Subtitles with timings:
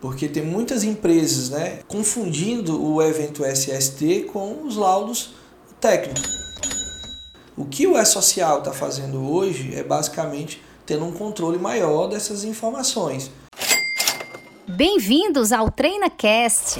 [0.00, 5.34] Porque tem muitas empresas né, confundindo o evento SST com os laudos
[5.80, 6.38] técnicos.
[7.56, 13.30] O que o E-Social está fazendo hoje é basicamente tendo um controle maior dessas informações.
[14.68, 16.78] Bem-vindos ao TreinaCast.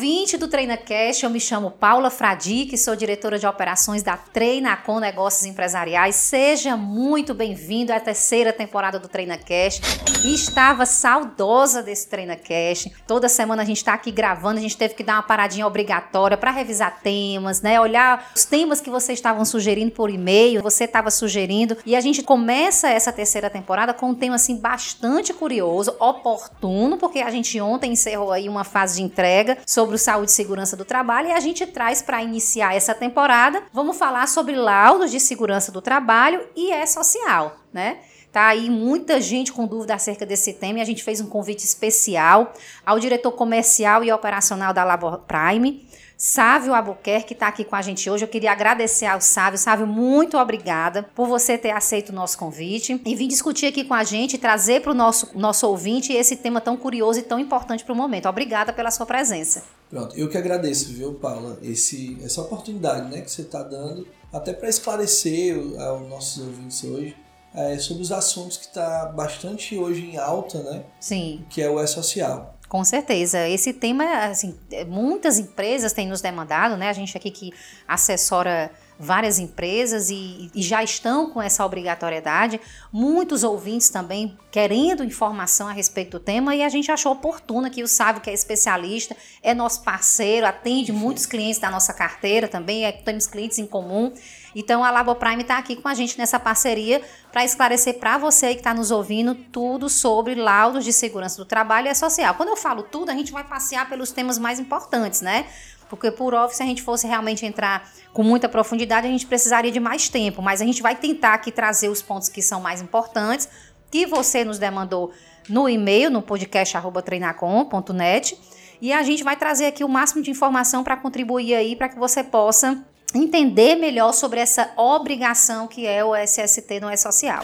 [0.00, 4.98] Ouvinte do TreinaCast, eu me chamo Paula Fradique, sou diretora de operações da Treina com
[4.98, 6.16] Negócios Empresariais.
[6.16, 9.82] Seja muito bem-vindo à terceira temporada do TreinaCast.
[10.24, 12.90] Estava saudosa desse TreinaCast.
[13.06, 16.34] Toda semana a gente está aqui gravando, a gente teve que dar uma paradinha obrigatória
[16.34, 17.78] para revisar temas, né?
[17.78, 21.76] Olhar os temas que vocês estavam sugerindo por e-mail, você estava sugerindo.
[21.84, 27.18] E a gente começa essa terceira temporada com um tema assim bastante curioso, oportuno, porque
[27.18, 30.84] a gente ontem encerrou aí uma fase de entrega sobre o saúde e segurança do
[30.84, 35.70] trabalho e a gente traz para iniciar essa temporada, vamos falar sobre laudos de segurança
[35.72, 37.98] do trabalho e é social, né?
[38.32, 41.64] Tá aí muita gente com dúvida acerca desse tema e a gente fez um convite
[41.64, 42.52] especial
[42.86, 45.84] ao diretor comercial e operacional da Labor Prime,
[46.20, 48.22] Sávio Albuquerque, que está aqui com a gente hoje.
[48.22, 49.58] Eu queria agradecer ao Sávio.
[49.58, 53.94] Sávio, muito obrigada por você ter aceito o nosso convite e vir discutir aqui com
[53.94, 57.82] a gente, trazer para o nosso, nosso ouvinte esse tema tão curioso e tão importante
[57.84, 58.28] para o momento.
[58.28, 59.64] Obrigada pela sua presença.
[59.88, 64.52] Pronto, eu que agradeço, viu, Paula, esse, essa oportunidade né, que você está dando, até
[64.52, 67.16] para esclarecer aos nossos ouvintes hoje
[67.54, 70.84] é, sobre os assuntos que está bastante hoje em alta, né?
[71.00, 71.46] Sim.
[71.48, 72.59] Que é o E-Social.
[72.70, 73.48] Com certeza.
[73.48, 76.88] Esse tema, assim, muitas empresas têm nos demandado, né?
[76.88, 77.52] A gente aqui que
[77.86, 78.70] assessora
[79.02, 82.60] várias empresas e, e, já estão com essa obrigatoriedade.
[82.92, 87.82] Muitos ouvintes também querendo informação a respeito do tema e a gente achou oportuno que
[87.82, 92.84] o Sábio, que é especialista, é nosso parceiro, atende muitos clientes da nossa carteira também,
[92.84, 94.12] é, temos clientes em comum.
[94.54, 97.00] Então a Labo Prime está aqui com a gente nessa parceria
[97.32, 101.88] para esclarecer para você que está nos ouvindo tudo sobre laudos de segurança do trabalho
[101.88, 102.34] e social.
[102.34, 105.46] Quando eu falo tudo, a gente vai passear pelos temas mais importantes, né?
[105.90, 109.72] Porque por óbvio, se a gente fosse realmente entrar com muita profundidade, a gente precisaria
[109.72, 110.40] de mais tempo.
[110.40, 113.48] Mas a gente vai tentar aqui trazer os pontos que são mais importantes,
[113.90, 115.12] que você nos demandou
[115.48, 118.38] no e-mail, no podcast treinacom.net.
[118.80, 121.98] E a gente vai trazer aqui o máximo de informação para contribuir aí para que
[121.98, 122.82] você possa
[123.14, 127.42] entender melhor sobre essa obrigação que é o SST no E-Social.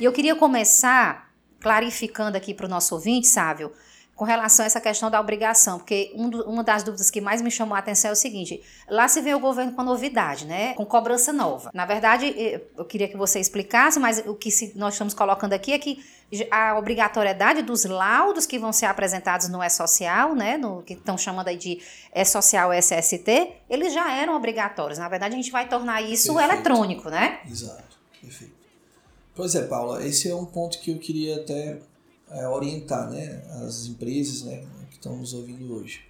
[0.00, 3.72] E eu queria começar clarificando aqui para o nosso ouvinte, Sávio,
[4.16, 7.42] com relação a essa questão da obrigação, porque um do, uma das dúvidas que mais
[7.42, 10.72] me chamou a atenção é o seguinte: lá se vê o governo com novidade, né?
[10.72, 11.70] Com cobrança nova.
[11.74, 12.34] Na verdade,
[12.76, 16.02] eu queria que você explicasse, mas o que nós estamos colocando aqui é que
[16.50, 20.56] a obrigatoriedade dos laudos que vão ser apresentados no E-Social, né?
[20.56, 21.78] No que estão chamando aí de
[22.14, 24.98] E-Social SST, eles já eram obrigatórios.
[24.98, 26.52] Na verdade, a gente vai tornar isso Perfeito.
[26.54, 27.40] eletrônico, né?
[27.46, 27.98] Exato.
[28.20, 28.56] Perfeito.
[29.34, 31.78] Pois é, Paula, esse é um ponto que eu queria até
[32.30, 36.00] é, orientar né, as empresas né, que estão nos ouvindo hoje.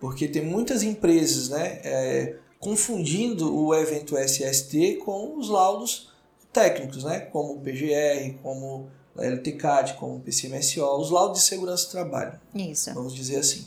[0.00, 6.12] Porque tem muitas empresas né, é, confundindo o evento SST com os laudos
[6.52, 11.86] técnicos, né, como o PGR, como a LTCAT, como o PCMSO, os laudos de segurança
[11.86, 12.40] do trabalho.
[12.54, 12.92] Isso.
[12.94, 13.66] Vamos dizer assim.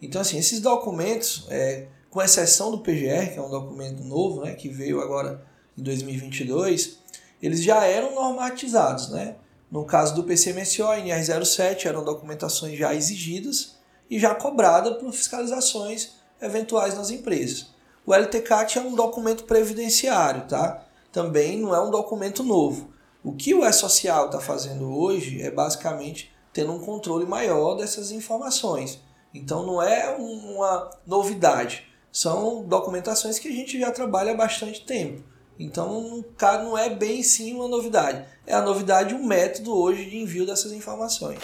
[0.00, 4.54] Então, assim, esses documentos, é, com exceção do PGR, que é um documento novo, né,
[4.54, 5.44] que veio agora
[5.76, 6.98] em 2022,
[7.42, 9.36] eles já eram normatizados, né?
[9.70, 13.76] No caso do PCMSO e NR07 eram documentações já exigidas
[14.10, 17.68] e já cobradas por fiscalizações eventuais nas empresas.
[18.04, 20.84] O LTCAT é um documento previdenciário, tá?
[21.12, 22.92] Também não é um documento novo.
[23.22, 29.00] O que o E-Social está fazendo hoje é basicamente tendo um controle maior dessas informações.
[29.32, 35.22] Então não é uma novidade, são documentações que a gente já trabalha há bastante tempo.
[35.60, 38.24] Então, não é bem sim uma novidade.
[38.46, 41.38] É a novidade o método hoje de envio dessas informações.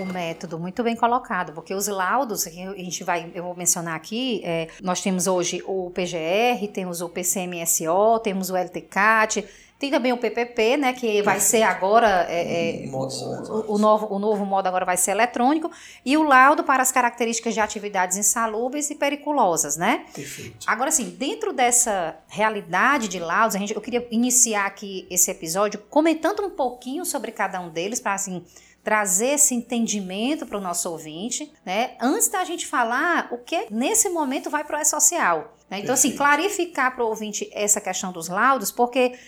[0.00, 4.40] O método, muito bem colocado, porque os laudos, a gente vai, eu vou mencionar aqui,
[4.42, 9.44] é, nós temos hoje o PGR, temos o PCMSO, temos o LTCAT,
[9.82, 14.18] tem também o PPP, né, que vai ser agora é, é, o, o, novo, o
[14.20, 15.68] novo modo agora vai ser eletrônico
[16.04, 20.06] e o laudo para as características de atividades insalubres e periculosas, né?
[20.14, 20.64] Perfeito.
[20.68, 25.80] Agora, assim, dentro dessa realidade de laudos, a gente, eu queria iniciar aqui esse episódio
[25.90, 28.44] comentando um pouquinho sobre cada um deles para assim
[28.84, 31.96] trazer esse entendimento para o nosso ouvinte, né?
[32.00, 35.56] Antes da gente falar o que nesse momento vai para o E-Social.
[35.68, 35.80] Né?
[35.80, 36.22] Então, assim, Perfeito.
[36.22, 39.18] assim, clarificar para o ouvinte essa questão dos laudos, porque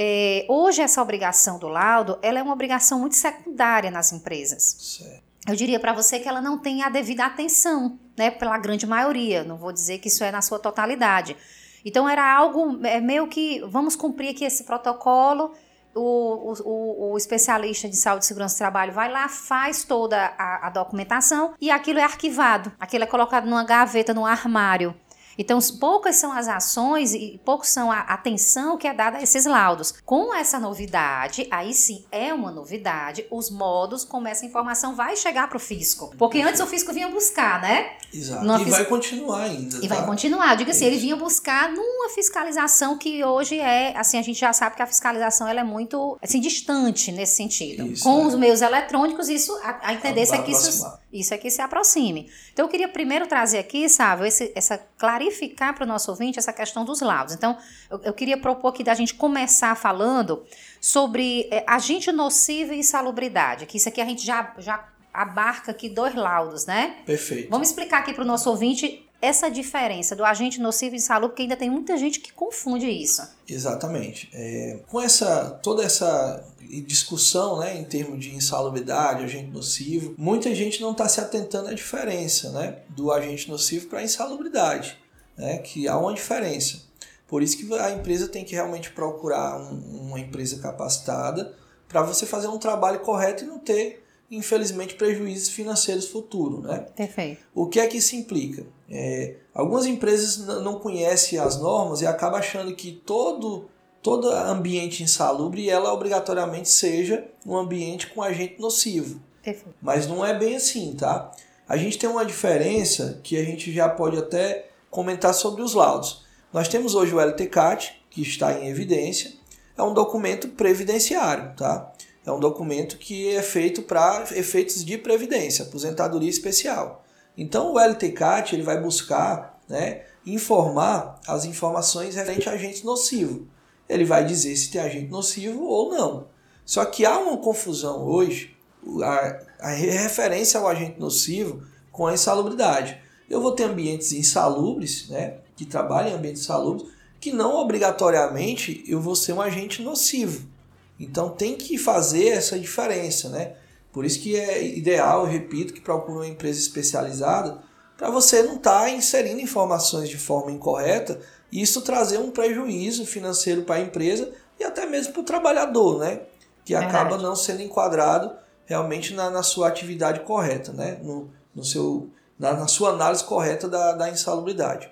[0.00, 4.76] é, hoje essa obrigação do laudo, ela é uma obrigação muito secundária nas empresas.
[4.78, 5.24] Certo.
[5.48, 9.42] Eu diria para você que ela não tem a devida atenção, né, pela grande maioria.
[9.42, 11.36] Não vou dizer que isso é na sua totalidade.
[11.84, 15.52] Então era algo é, meio que vamos cumprir aqui esse protocolo.
[15.92, 20.68] O, o, o, especialista de saúde e segurança do trabalho vai lá, faz toda a,
[20.68, 22.70] a documentação e aquilo é arquivado.
[22.78, 24.94] Aquilo é colocado numa gaveta, num armário.
[25.38, 29.46] Então, poucas são as ações e poucos são a atenção que é dada a esses
[29.46, 29.94] laudos.
[30.04, 35.48] Com essa novidade, aí sim é uma novidade, os modos como essa informação vai chegar
[35.48, 36.12] para o fisco.
[36.18, 37.92] Porque antes o fisco vinha buscar, né?
[38.12, 38.44] Exato.
[38.44, 38.70] e fis...
[38.70, 39.78] vai continuar ainda.
[39.78, 39.94] E tá?
[39.94, 40.56] vai continuar.
[40.56, 44.76] Diga assim, ele vinha buscar numa fiscalização que hoje é, assim, a gente já sabe
[44.76, 47.86] que a fiscalização ela é muito assim, distante nesse sentido.
[47.86, 48.26] Isso, Com é.
[48.26, 52.30] os meios eletrônicos, isso a, a tendência é que isso, isso é que se aproxime.
[52.52, 56.52] Então eu queria primeiro trazer aqui, sabe, esse, essa clarificar para o nosso ouvinte essa
[56.52, 57.34] questão dos laudos.
[57.34, 57.56] Então,
[57.90, 60.44] eu, eu queria propor aqui da gente começar falando
[60.80, 65.88] sobre é, agente nocivo e insalubridade, que isso aqui a gente já, já abarca aqui
[65.88, 66.96] dois laudos, né?
[67.06, 67.50] Perfeito.
[67.50, 71.42] Vamos explicar aqui para o nosso ouvinte essa diferença do agente nocivo e insalubre, porque
[71.42, 73.22] ainda tem muita gente que confunde isso.
[73.48, 74.28] Exatamente.
[74.32, 76.44] É, com essa toda essa
[76.86, 81.74] discussão né, em termos de insalubridade, agente nocivo, muita gente não está se atentando à
[81.74, 84.98] diferença né, do agente nocivo para a insalubridade
[85.36, 86.82] né, que há uma diferença.
[87.26, 91.54] Por isso que a empresa tem que realmente procurar um, uma empresa capacitada
[91.86, 96.62] para você fazer um trabalho correto e não ter, infelizmente, prejuízos financeiros futuros.
[96.64, 96.86] Né?
[96.94, 97.40] Perfeito.
[97.54, 98.66] O que é que isso implica?
[98.90, 103.68] É, algumas empresas não conhecem as normas e acabam achando que todo,
[104.02, 109.20] todo ambiente insalubre ela obrigatoriamente seja um ambiente com agente nocivo.
[109.42, 109.76] Perfeito.
[109.80, 111.30] Mas não é bem assim, tá?
[111.68, 116.24] A gente tem uma diferença que a gente já pode até comentar sobre os laudos.
[116.52, 119.32] Nós temos hoje o LTCAT, que está em evidência,
[119.76, 121.92] é um documento previdenciário, tá?
[122.28, 127.02] É um documento que é feito para efeitos de previdência, aposentadoria especial.
[127.34, 133.46] Então o LTCAT ele vai buscar né, informar as informações referentes a agente nocivo.
[133.88, 136.26] Ele vai dizer se tem agente nocivo ou não.
[136.66, 138.54] Só que há uma confusão hoje,
[139.02, 143.00] a, a referência ao agente nocivo com a insalubridade.
[143.30, 146.88] Eu vou ter ambientes insalubres, né, que trabalham em ambientes insalubres,
[147.18, 150.57] que não obrigatoriamente eu vou ser um agente nocivo.
[150.98, 153.54] Então tem que fazer essa diferença, né?
[153.92, 157.58] Por isso que é ideal, eu repito, que procure uma empresa especializada
[157.96, 163.04] para você não estar tá inserindo informações de forma incorreta e isso trazer um prejuízo
[163.06, 166.20] financeiro para a empresa e até mesmo para o trabalhador, né?
[166.64, 168.36] Que acaba não sendo enquadrado
[168.66, 170.98] realmente na, na sua atividade correta, né?
[171.02, 174.88] No, no seu na, na sua análise correta da, da insalubridade.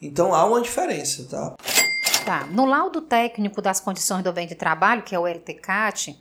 [0.00, 1.54] Então há uma diferença, tá?
[2.28, 2.44] Tá.
[2.44, 6.14] No laudo técnico das condições do bem de trabalho, que é o LTCAT,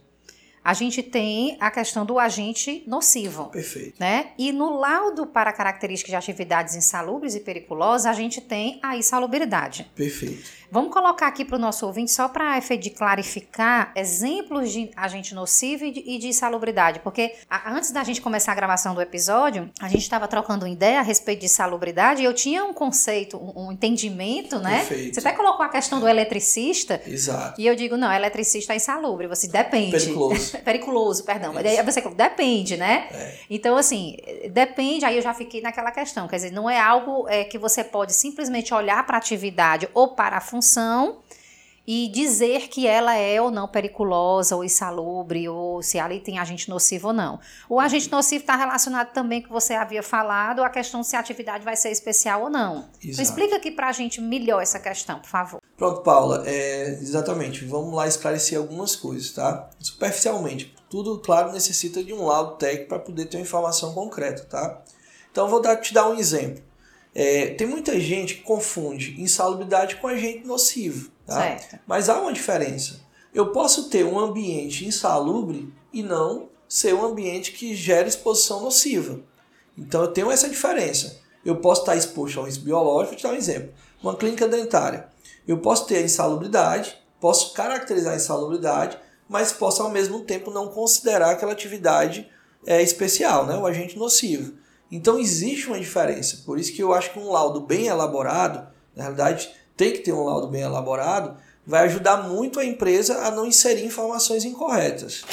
[0.64, 3.46] a gente tem a questão do agente nocivo.
[3.46, 4.00] Perfeito.
[4.00, 4.32] Né?
[4.38, 9.90] E no laudo para características de atividades insalubres e perigosas, a gente tem a insalubridade.
[9.96, 10.50] Perfeito.
[10.70, 15.34] Vamos colocar aqui para o nosso ouvinte, só para efeito de clarificar, exemplos de agente
[15.34, 17.00] nocivo e de, e de insalubridade.
[17.00, 21.00] Porque a, antes da gente começar a gravação do episódio, a gente estava trocando ideia
[21.00, 24.80] a respeito de insalubridade e eu tinha um conceito, um, um entendimento, né?
[24.80, 25.16] Perfeito.
[25.16, 27.02] Você até colocou a questão do eletricista.
[27.06, 27.60] Exato.
[27.60, 29.28] E eu digo, não, eletricista é insalubre.
[29.28, 29.92] Você depende.
[29.92, 30.58] Periculoso.
[30.64, 31.54] Periculoso, perdão.
[31.54, 33.08] Mas aí você depende, né?
[33.12, 33.36] É.
[33.50, 34.18] Então, assim,
[34.50, 36.28] depende, aí eu já fiquei naquela questão.
[36.28, 40.10] Quer dizer, não é algo é, que você pode simplesmente olhar para a atividade ou
[40.16, 41.20] para a função
[41.88, 46.70] e dizer que ela é ou não periculosa ou insalubre ou se ali tem agente
[46.70, 47.40] nocivo ou não.
[47.70, 51.20] O agente nocivo está relacionado também com que você havia falado a questão se a
[51.20, 52.90] atividade vai ser especial ou não.
[53.02, 55.62] Então, explica aqui para a gente melhor essa questão, por favor.
[55.78, 57.64] Pronto, Paula, é, exatamente.
[57.64, 59.70] Vamos lá esclarecer algumas coisas, tá?
[59.80, 64.82] Superficialmente, tudo, claro, necessita de um laudo técnico para poder ter uma informação concreta, tá?
[65.32, 66.64] Então, vou dar, te dar um exemplo.
[67.14, 71.12] É, tem muita gente que confunde insalubridade com agente nocivo.
[71.26, 71.42] Tá?
[71.42, 71.80] Certo.
[71.88, 73.02] Mas há uma diferença.
[73.34, 79.20] Eu posso ter um ambiente insalubre e não ser um ambiente que gera exposição nociva.
[79.78, 81.20] Então eu tenho essa diferença.
[81.44, 83.74] Eu posso estar exposto ao risco biológico, vou te dar um exemplo.
[84.02, 85.08] Uma clínica dentária.
[85.48, 90.68] Eu posso ter a insalubridade, posso caracterizar a insalubridade, mas posso ao mesmo tempo não
[90.68, 92.30] considerar aquela atividade
[92.66, 93.56] é, especial, né?
[93.58, 94.54] o agente nocivo.
[94.92, 96.44] Então existe uma diferença.
[96.46, 100.14] Por isso que eu acho que um laudo bem elaborado, na realidade tem que ter
[100.14, 105.24] um laudo bem elaborado, vai ajudar muito a empresa a não inserir informações incorretas.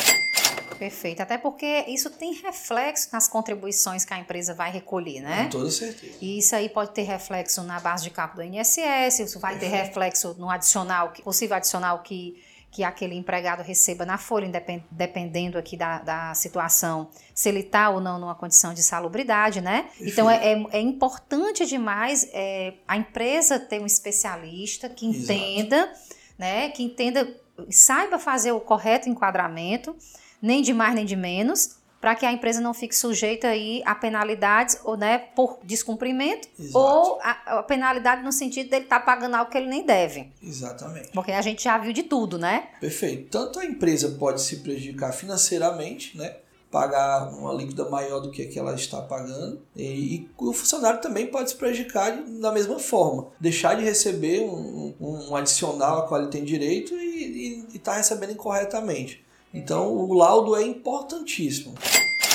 [0.76, 5.44] Perfeito, até porque isso tem reflexo nas contribuições que a empresa vai recolher, né?
[5.44, 6.14] Com toda certeza.
[6.20, 9.72] E isso aí pode ter reflexo na base de cálculo do INSS, isso vai Perfeito.
[9.72, 12.42] ter reflexo no adicional, possível adicional que
[12.75, 14.50] que aquele empregado receba na folha,
[14.90, 19.88] dependendo aqui da, da situação, se ele está ou não numa condição de salubridade, né?
[20.00, 26.16] Então é, é, é, importante demais é, a empresa ter um especialista que entenda, Exato.
[26.37, 26.69] né?
[26.71, 27.33] Que entenda,
[27.71, 29.95] saiba fazer o correto enquadramento,
[30.43, 33.94] nem de mais nem de menos, para que a empresa não fique sujeita aí a
[33.94, 36.78] penalidades ou, né, por descumprimento Exato.
[36.78, 40.30] ou a, a, penalidade no sentido dele estar tá pagando algo que ele nem deve.
[40.42, 41.08] Exatamente.
[41.14, 42.68] Porque a gente já viu de tudo, né?
[42.78, 43.30] Perfeito.
[43.30, 46.37] Tanto a empresa pode se prejudicar financeiramente, né?
[46.70, 51.00] pagar uma líquida maior do que a que ela está pagando e, e, o funcionário
[51.00, 56.08] também pode se prejudicar da mesma forma, deixar de receber um, um, um adicional a
[56.08, 59.25] qual ele tem direito e estar tá recebendo incorretamente.
[59.54, 61.75] Então, o laudo é importantíssimo.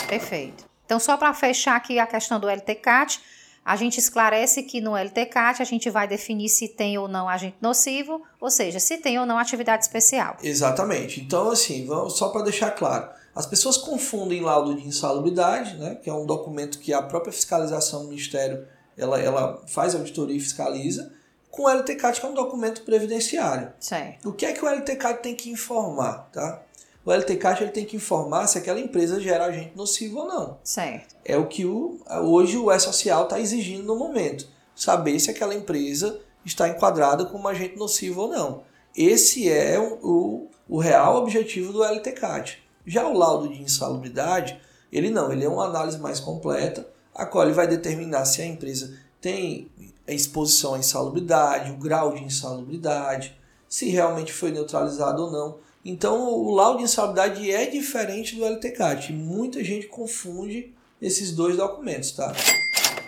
[0.07, 0.65] Perfeito.
[0.85, 3.19] Então, só para fechar aqui a questão do LTCAT,
[3.63, 7.57] a gente esclarece que no LTCAT a gente vai definir se tem ou não agente
[7.61, 10.37] nocivo, ou seja, se tem ou não atividade especial.
[10.41, 11.21] Exatamente.
[11.21, 16.09] Então, assim, vamos, só para deixar claro, as pessoas confundem laudo de insalubridade, né, que
[16.09, 18.65] é um documento que a própria fiscalização do Ministério
[18.97, 21.13] ela, ela faz auditoria e fiscaliza,
[21.49, 23.71] com o LTCAT, que é um documento previdenciário.
[23.79, 24.29] Certo.
[24.29, 26.29] O que é que o LTCAT tem que informar?
[26.31, 26.61] Tá?
[27.09, 30.59] O LT Caixa ele tem que informar se aquela empresa gera agente nocivo ou não.
[30.63, 31.15] Certo.
[31.25, 34.47] É o que o, hoje o E-Social está exigindo no momento.
[34.75, 38.61] Saber se aquela empresa está enquadrada como agente nocivo ou não.
[38.95, 42.61] Esse é o, o, real objetivo do LTCAT.
[42.85, 44.61] Já o laudo de insalubridade,
[44.91, 48.45] ele não, ele é uma análise mais completa, a qual ele vai determinar se a
[48.45, 49.67] empresa tem
[50.07, 53.35] exposição à insalubridade, o grau de insalubridade,
[53.67, 55.68] se realmente foi neutralizado ou não.
[55.89, 59.11] Então, o laudo de insalubridade é diferente do LTCAT.
[59.11, 62.31] Muita gente confunde esses dois documentos, tá?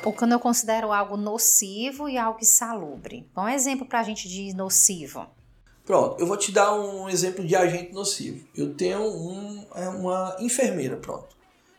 [0.03, 3.29] Ou quando eu considero algo nocivo e algo insalubre.
[3.35, 5.27] Bom, um exemplo para a gente de nocivo.
[5.85, 8.47] Pronto, eu vou te dar um exemplo de agente nocivo.
[8.57, 11.35] Eu tenho um, é uma enfermeira, pronto.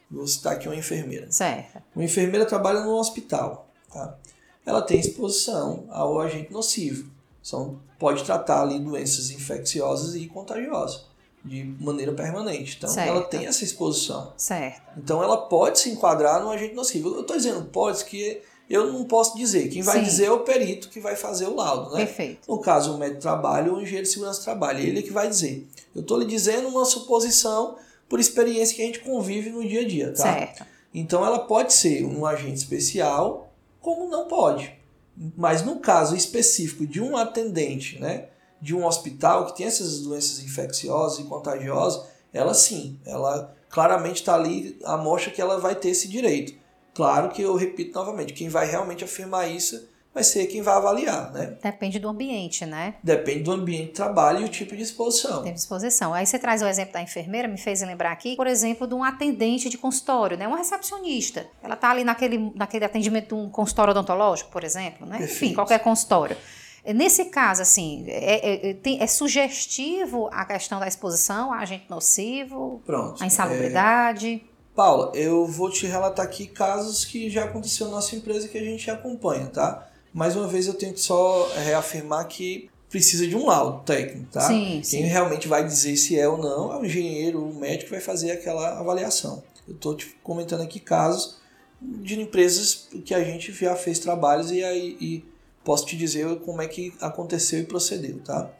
[0.09, 1.27] Vou citar aqui uma enfermeira.
[1.33, 1.83] Certo.
[1.97, 4.17] Uma enfermeira trabalha no hospital, tá?
[4.65, 7.11] Ela tem exposição ao agente nocivo.
[7.43, 11.07] São, pode tratar ali doenças infecciosas e contagiosas
[11.45, 12.77] de maneira permanente.
[12.79, 13.09] Então, certo.
[13.09, 14.33] ela tem essa exposição.
[14.37, 14.81] Certo.
[14.97, 17.09] Então, ela pode se enquadrar no agente nocivo.
[17.09, 19.69] Eu estou dizendo pode, que eu não posso dizer.
[19.69, 20.05] Quem vai Sim.
[20.05, 22.07] dizer é o perito que vai fazer o laudo, né?
[22.07, 22.49] Perfeito.
[22.49, 24.81] No caso, o médico de trabalho ou o engenheiro de segurança de trabalho.
[24.81, 25.69] Ele é que vai dizer.
[25.95, 27.77] Eu estou lhe dizendo uma suposição
[28.09, 30.23] por experiência que a gente convive no dia a dia, tá?
[30.23, 30.65] Certo.
[30.95, 34.73] Então, ela pode ser um agente especial, como não pode.
[35.17, 38.29] Mas no caso específico de um atendente, né,
[38.61, 44.35] de um hospital que tem essas doenças infecciosas e contagiosas, ela sim, ela claramente está
[44.35, 46.55] ali, a mostra que ela vai ter esse direito.
[46.95, 51.33] Claro que eu repito novamente, quem vai realmente afirmar isso vai ser quem vai avaliar,
[51.33, 51.57] né?
[51.63, 52.95] Depende do ambiente, né?
[53.03, 55.43] Depende do ambiente de trabalho e o tipo de exposição.
[55.43, 56.13] Tem exposição.
[56.13, 59.03] Aí você traz o exemplo da enfermeira, me fez lembrar aqui, por exemplo, de um
[59.03, 60.47] atendente de consultório, né?
[60.47, 61.47] Uma recepcionista.
[61.63, 65.19] Ela tá ali naquele, naquele atendimento de um consultório odontológico, por exemplo, né?
[65.19, 65.45] Perfeito.
[65.45, 66.37] Enfim, qualquer consultório.
[66.85, 72.83] Nesse caso, assim, é, é, é, é, sugestivo a questão da exposição a agente nocivo,
[72.85, 74.43] Pronto, a insalubridade.
[74.49, 74.53] É...
[74.75, 78.65] Paula, eu vou te relatar aqui casos que já aconteceu na nossa empresa que a
[78.65, 79.92] gente acompanha, tá?
[80.13, 84.43] Mais uma vez eu tenho que só reafirmar que precisa de um laudo técnico, tá?
[84.43, 85.03] Sim, Quem sim.
[85.03, 88.33] realmente vai dizer se é ou não é o engenheiro, o médico que vai fazer
[88.33, 89.43] aquela avaliação.
[89.67, 91.41] Eu estou te comentando aqui casos
[91.81, 95.25] de empresas que a gente já fez trabalhos e aí e
[95.65, 98.51] posso te dizer como é que aconteceu e procedeu, tá?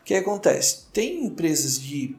[0.00, 0.84] O que acontece?
[0.92, 2.16] Tem empresas de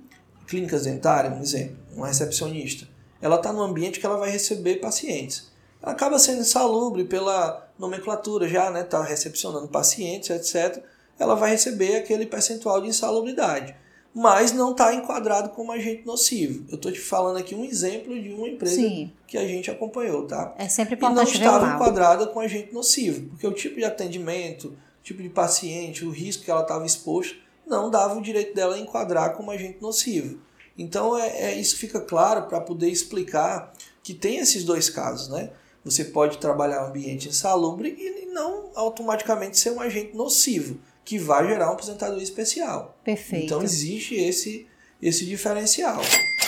[0.48, 2.88] clínicas dentárias, por exemplo, uma recepcionista,
[3.22, 5.50] ela está no ambiente que ela vai receber pacientes.
[5.86, 10.84] Acaba sendo insalubre pela nomenclatura já, né, está recepcionando pacientes, etc.,
[11.18, 13.76] ela vai receber aquele percentual de insalubridade.
[14.14, 16.66] Mas não está enquadrado como agente nocivo.
[16.70, 19.12] Eu estou te falando aqui um exemplo de uma empresa Sim.
[19.28, 20.54] que a gente acompanhou, tá?
[20.58, 24.70] É sempre importante E não estava enquadrada com agente nocivo, porque o tipo de atendimento,
[24.70, 27.36] o tipo de paciente, o risco que ela estava exposta,
[27.68, 30.40] não dava o direito dela a enquadrar como agente nocivo.
[30.78, 33.74] Então, é, é isso fica claro para poder explicar
[34.04, 35.50] que tem esses dois casos, né?
[35.86, 41.48] Você pode trabalhar um ambiente insalubre e não automaticamente ser um agente nocivo, que vai
[41.48, 42.98] gerar uma aposentadoria especial.
[43.04, 43.46] Perfeito.
[43.46, 44.68] Então existe esse,
[45.00, 46.02] esse diferencial.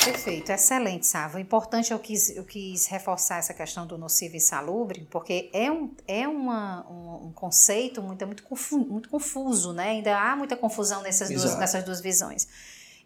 [0.04, 1.38] Perfeito, excelente, Sava.
[1.38, 5.70] O importante eu quis, eu quis reforçar essa questão do nocivo e insalubre, porque é
[5.70, 9.90] um, é uma, um, um conceito muito, muito, confuso, muito confuso, né?
[9.90, 12.48] Ainda há muita confusão nessas, duas, nessas duas visões.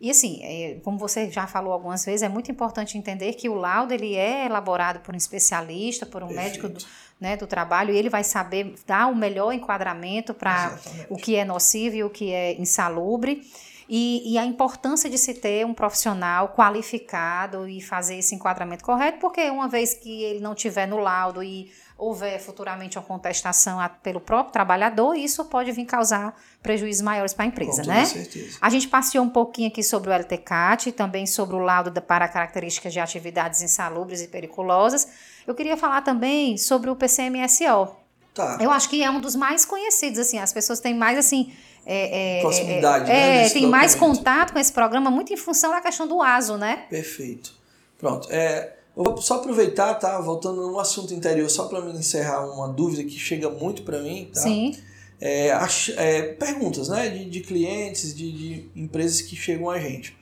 [0.02, 3.54] E assim, é, como você já falou algumas vezes, é muito importante entender que o
[3.54, 6.44] laudo ele é elaborado por um especialista, por um Perfeito.
[6.44, 6.86] médico do,
[7.20, 10.76] né, do trabalho, e ele vai saber dar o melhor enquadramento para
[11.08, 13.44] o que é nocivo e o que é insalubre.
[13.88, 19.20] E, e, a importância de se ter um profissional qualificado e fazer esse enquadramento correto,
[19.20, 21.70] porque uma vez que ele não tiver no laudo e
[22.02, 27.48] houver futuramente uma contestação pelo próprio trabalhador, isso pode vir causar prejuízos maiores para a
[27.48, 28.06] empresa, Com né?
[28.06, 28.58] certeza.
[28.60, 32.28] A gente passeou um pouquinho aqui sobre o LTCAT e também sobre o laudo para
[32.28, 35.08] características de atividades insalubres e periculosas.
[35.46, 37.96] Eu queria falar também sobre o PCMSO.
[38.34, 38.58] Tá.
[38.60, 41.54] Eu acho que é um dos mais conhecidos, assim, as pessoas têm mais, assim...
[41.86, 43.46] É, é, Proximidade, é, né?
[43.46, 46.86] É, tem mais contato com esse programa, muito em função da questão do ASO, né?
[46.90, 47.54] Perfeito.
[47.98, 48.28] Pronto.
[48.32, 50.20] É, eu vou só aproveitar, tá?
[50.20, 54.30] Voltando no assunto interior, só para me encerrar uma dúvida que chega muito para mim,
[54.34, 54.42] tá?
[54.42, 54.76] Sim.
[55.20, 57.10] É, as, é, perguntas, né?
[57.10, 60.18] De, de clientes, de, de, empresas que chegam a gente.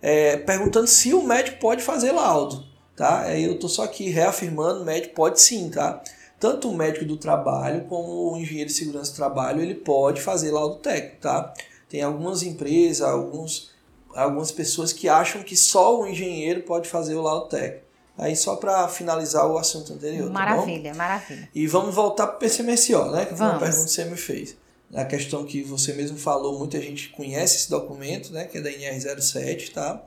[0.00, 2.64] É, perguntando se o médico pode fazer laudo,
[2.96, 3.22] tá?
[3.22, 6.02] Aí eu tô só aqui reafirmando, o médico pode sim, tá?
[6.40, 10.50] Tanto o médico do trabalho como o engenheiro de segurança do trabalho, ele pode fazer
[10.50, 11.52] laudo técnico, tá?
[11.88, 13.72] Tem algumas empresas, alguns,
[14.14, 17.87] algumas pessoas que acham que só o engenheiro pode fazer o laudo técnico.
[18.18, 20.28] Aí só para finalizar o assunto anterior.
[20.28, 21.48] Maravilha, tá maravilha.
[21.54, 23.24] E vamos voltar para o PCMSO, né?
[23.26, 23.38] Que vamos.
[23.38, 24.56] foi uma pergunta que você me fez.
[24.92, 28.44] A questão que você mesmo falou, muita gente conhece esse documento, né?
[28.46, 30.02] Que é da NR07, tá?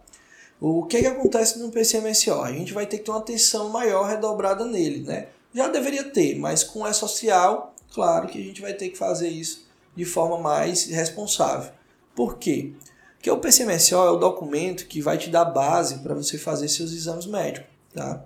[0.60, 2.41] O que, que acontece no PCMSO?
[2.41, 5.27] A gente vai ter que ter uma atenção maior redobrada nele, né?
[5.53, 9.30] Já deveria ter, mas com é social, claro que a gente vai ter que fazer
[9.30, 9.65] isso
[9.96, 11.72] de forma mais responsável.
[12.13, 12.74] Por quê?
[13.15, 16.91] Porque o PCMSO é o documento que vai te dar base para você fazer seus
[16.91, 18.26] exames médicos tá?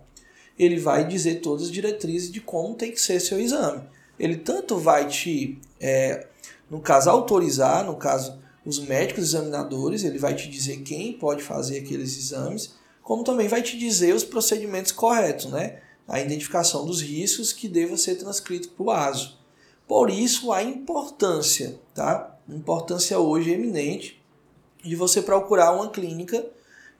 [0.57, 3.83] ele vai dizer todas as diretrizes de como tem que ser seu exame.
[4.17, 6.27] Ele tanto vai te, é,
[6.69, 11.79] no caso, autorizar, no caso, os médicos examinadores, ele vai te dizer quem pode fazer
[11.79, 15.79] aqueles exames, como também vai te dizer os procedimentos corretos, né?
[16.07, 19.37] A identificação dos riscos que deva ser transcrito para o ASO.
[19.87, 22.35] Por isso, a importância, tá?
[22.49, 24.23] Importância hoje eminente
[24.83, 26.45] de você procurar uma clínica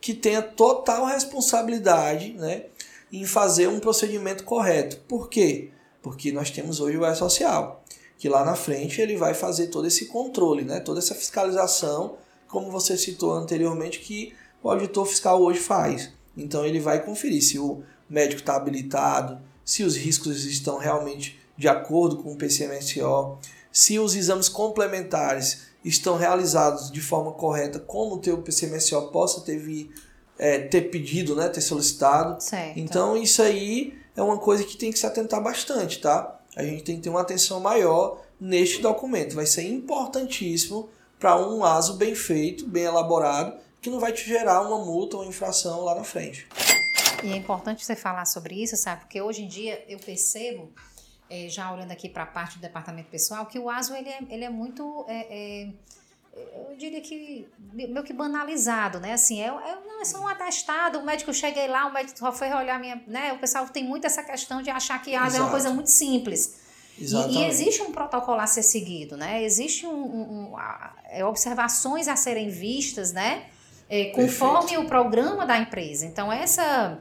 [0.06, 2.66] que tenha total responsabilidade né,
[3.12, 4.98] em fazer um procedimento correto.
[5.08, 5.72] Por quê?
[6.00, 7.84] Porque nós temos hoje o E-Social,
[8.16, 12.70] que lá na frente ele vai fazer todo esse controle, né, toda essa fiscalização, como
[12.70, 14.32] você citou anteriormente, que
[14.62, 16.12] o auditor fiscal hoje faz.
[16.38, 21.68] Então ele vai conferir se o médico está habilitado, se os riscos estão realmente de
[21.68, 23.40] acordo com o PCMSO,
[23.72, 29.60] se os exames complementares estão realizados de forma correta, como o teu PCMSO possa ter,
[30.38, 32.42] é, ter pedido, né, ter solicitado.
[32.42, 32.78] Certo.
[32.78, 36.40] Então isso aí é uma coisa que tem que se atentar bastante, tá?
[36.56, 39.36] A gente tem que ter uma atenção maior neste documento.
[39.36, 44.62] Vai ser importantíssimo para um ASO bem feito, bem elaborado, que não vai te gerar
[44.62, 46.48] uma multa ou infração lá na frente.
[47.24, 49.02] E é importante você falar sobre isso, sabe?
[49.02, 50.72] Porque hoje em dia eu percebo
[51.30, 54.20] é, já olhando aqui para a parte do departamento pessoal, que o ASO ele é,
[54.30, 55.06] ele é muito.
[55.08, 55.74] É, é,
[56.36, 59.14] eu diria que meio que banalizado, né?
[59.14, 62.32] Assim, é, é, não, é só um atestado, o médico cheguei lá, o médico só
[62.32, 63.02] foi olhar minha.
[63.08, 63.34] Né?
[63.34, 65.38] O pessoal tem muito essa questão de achar que ASO Exato.
[65.38, 66.64] é uma coisa muito simples.
[66.98, 69.44] E, e, existe um protocolo a ser seguido, né?
[69.44, 70.56] Existe um, um, um
[71.10, 73.48] é, observações a serem vistas, né?
[73.90, 74.84] É, conforme Perfeito.
[74.84, 76.06] o programa da empresa.
[76.06, 77.00] Então, essa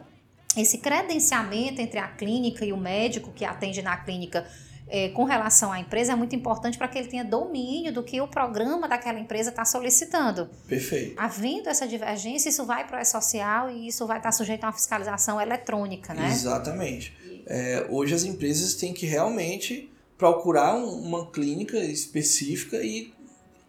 [0.57, 4.47] esse credenciamento entre a clínica e o médico que atende na clínica
[4.89, 8.21] é, com relação à empresa é muito importante para que ele tenha domínio do que
[8.21, 10.49] o programa daquela empresa está solicitando.
[10.69, 11.15] Perfeito.
[11.17, 14.69] Havendo essa divergência, isso vai para o E-Social e isso vai estar tá sujeito a
[14.69, 16.29] uma fiscalização eletrônica, né?
[16.29, 17.17] Exatamente.
[17.47, 23.13] É, hoje as empresas têm que realmente procurar uma clínica específica e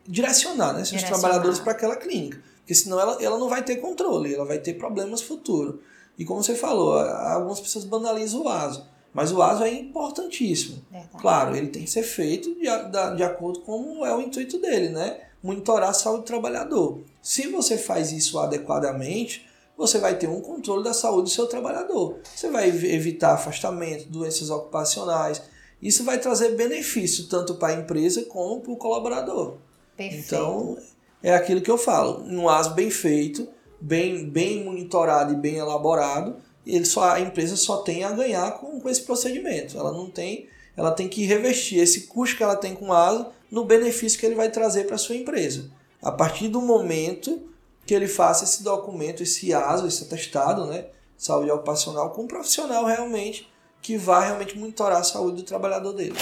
[0.07, 1.19] direcionar né, seus direcionar.
[1.19, 2.41] trabalhadores para aquela clínica.
[2.59, 5.79] Porque senão ela, ela não vai ter controle, ela vai ter problemas futuros.
[6.17, 8.85] E como você falou, algumas pessoas banalizam o ASO.
[9.15, 10.83] Mas o ASO é importantíssimo.
[10.91, 11.21] Verdade.
[11.21, 14.89] Claro, ele tem que ser feito de, de, de acordo com é o intuito dele,
[14.89, 15.21] né?
[15.41, 16.99] Monitorar a saúde do trabalhador.
[17.21, 19.47] Se você faz isso adequadamente,
[19.77, 22.19] você vai ter um controle da saúde do seu trabalhador.
[22.35, 25.41] Você vai evitar afastamento, doenças ocupacionais.
[25.81, 29.59] Isso vai trazer benefício tanto para a empresa como para o colaborador.
[29.95, 30.25] Perfeito.
[30.25, 30.77] Então,
[31.23, 32.21] é aquilo que eu falo.
[32.25, 33.47] Um ASO bem feito,
[33.79, 38.79] bem, bem monitorado e bem elaborado, ele só, a empresa só tem a ganhar com,
[38.79, 39.77] com esse procedimento.
[39.77, 43.27] Ela não tem, ela tem que revestir esse custo que ela tem com a ASO
[43.51, 45.69] no benefício que ele vai trazer para sua empresa.
[46.01, 47.49] A partir do momento
[47.85, 52.85] que ele faça esse documento, esse ASO, esse atestado, né, saúde ocupacional, com um profissional
[52.85, 53.47] realmente
[53.81, 56.15] que vai realmente monitorar a saúde do trabalhador dele.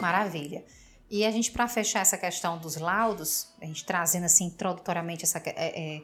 [0.00, 0.62] Maravilha.
[1.10, 5.38] E a gente, para fechar essa questão dos laudos, a gente trazendo assim introdutoriamente essa,
[5.44, 6.02] é, é,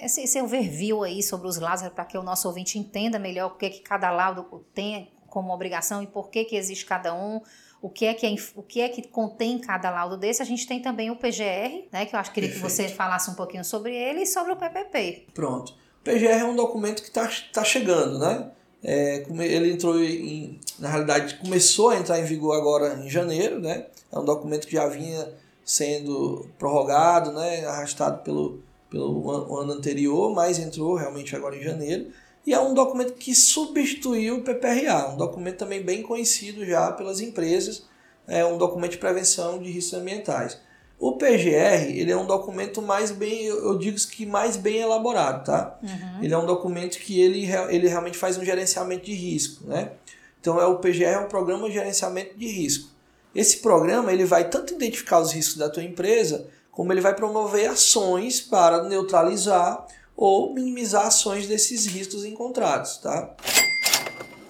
[0.00, 3.56] esse, esse overview aí sobre os laudos para que o nosso ouvinte entenda melhor o
[3.56, 7.40] que, que cada laudo tem como obrigação e por que, que existe cada um.
[7.80, 10.66] o que é que, é, o que, é que contém cada laudo desse, a gente
[10.66, 13.64] tem também o PGR, né, que eu acho que queria que você falasse um pouquinho
[13.64, 15.28] sobre ele e sobre o PPP.
[15.32, 15.72] Pronto.
[16.00, 18.50] O PGR é um documento que está tá chegando, né?
[18.82, 23.86] É, ele entrou em, na realidade, começou a entrar em vigor agora em janeiro, né?
[24.10, 25.28] É um documento que já vinha
[25.62, 27.66] sendo prorrogado, né?
[27.66, 32.08] Arrastado pelo, pelo ano anterior, mas entrou realmente agora em janeiro.
[32.46, 37.20] E é um documento que substituiu o PPRA, um documento também bem conhecido já pelas
[37.20, 37.86] empresas,
[38.26, 40.58] é um documento de prevenção de riscos ambientais.
[40.98, 45.78] O PGR, ele é um documento mais bem, eu digo que mais bem elaborado, tá?
[45.82, 46.22] Uhum.
[46.22, 49.92] Ele é um documento que ele, ele realmente faz um gerenciamento de risco, né?
[50.40, 52.90] Então é o PGR é um programa de gerenciamento de risco.
[53.34, 57.68] Esse programa ele vai tanto identificar os riscos da tua empresa, como ele vai promover
[57.68, 63.34] ações para neutralizar ou minimizar ações desses riscos encontrados, tá?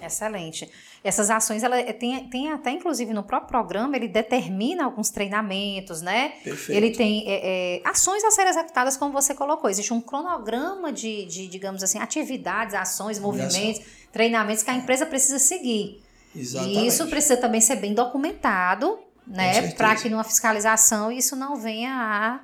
[0.02, 0.70] Excelente.
[1.02, 6.02] Essas ações, ela é, tem, tem até, inclusive, no próprio programa, ele determina alguns treinamentos,
[6.02, 6.34] né?
[6.44, 6.76] Perfeito.
[6.76, 9.70] Ele tem é, é, ações a serem executadas, como você colocou.
[9.70, 13.80] Existe um cronograma de, de digamos assim, atividades, ações, movimentos,
[14.12, 16.02] treinamentos que a empresa precisa seguir.
[16.36, 16.78] Exatamente.
[16.78, 18.98] E isso precisa também ser bem documentado,
[19.30, 19.70] né?
[19.72, 22.40] Para que numa fiscalização isso não venha a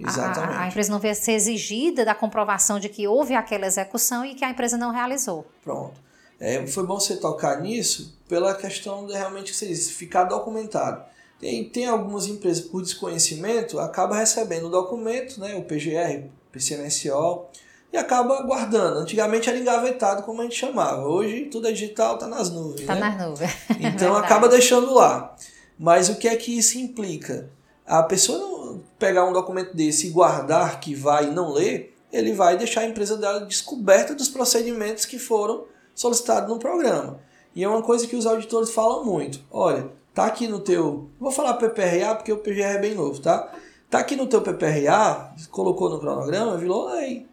[0.00, 0.56] Exatamente.
[0.56, 4.34] A, a, empresa não venha ser exigida da comprovação de que houve aquela execução e
[4.34, 5.44] que a empresa não realizou.
[5.64, 6.00] Pronto.
[6.38, 11.02] É, foi bom você tocar nisso pela questão de realmente você disse, ficar documentado.
[11.40, 17.46] Tem, tem algumas empresas, por desconhecimento, acaba recebendo o documento, né, o PGR, PCMSO,
[17.92, 18.98] e acaba guardando.
[18.98, 21.06] Antigamente era engavetado, como a gente chamava.
[21.06, 22.80] Hoje tudo é digital, está nas nuvens.
[22.80, 23.00] Está né?
[23.00, 23.50] nas nuvens.
[23.80, 25.34] Então acaba deixando lá.
[25.78, 27.50] Mas o que é que isso implica?
[27.86, 32.32] A pessoa não pegar um documento desse e guardar que vai e não ler, ele
[32.32, 35.64] vai deixar a empresa dela descoberta dos procedimentos que foram
[35.94, 37.20] solicitado no programa.
[37.54, 39.40] E é uma coisa que os auditores falam muito.
[39.50, 41.08] Olha, tá aqui no teu.
[41.18, 43.52] Vou falar PPRA porque o PGR é bem novo, tá?
[43.90, 47.26] Tá aqui no teu PPRA, colocou no cronograma, virou lei.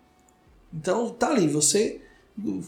[0.74, 2.02] Então tá ali, você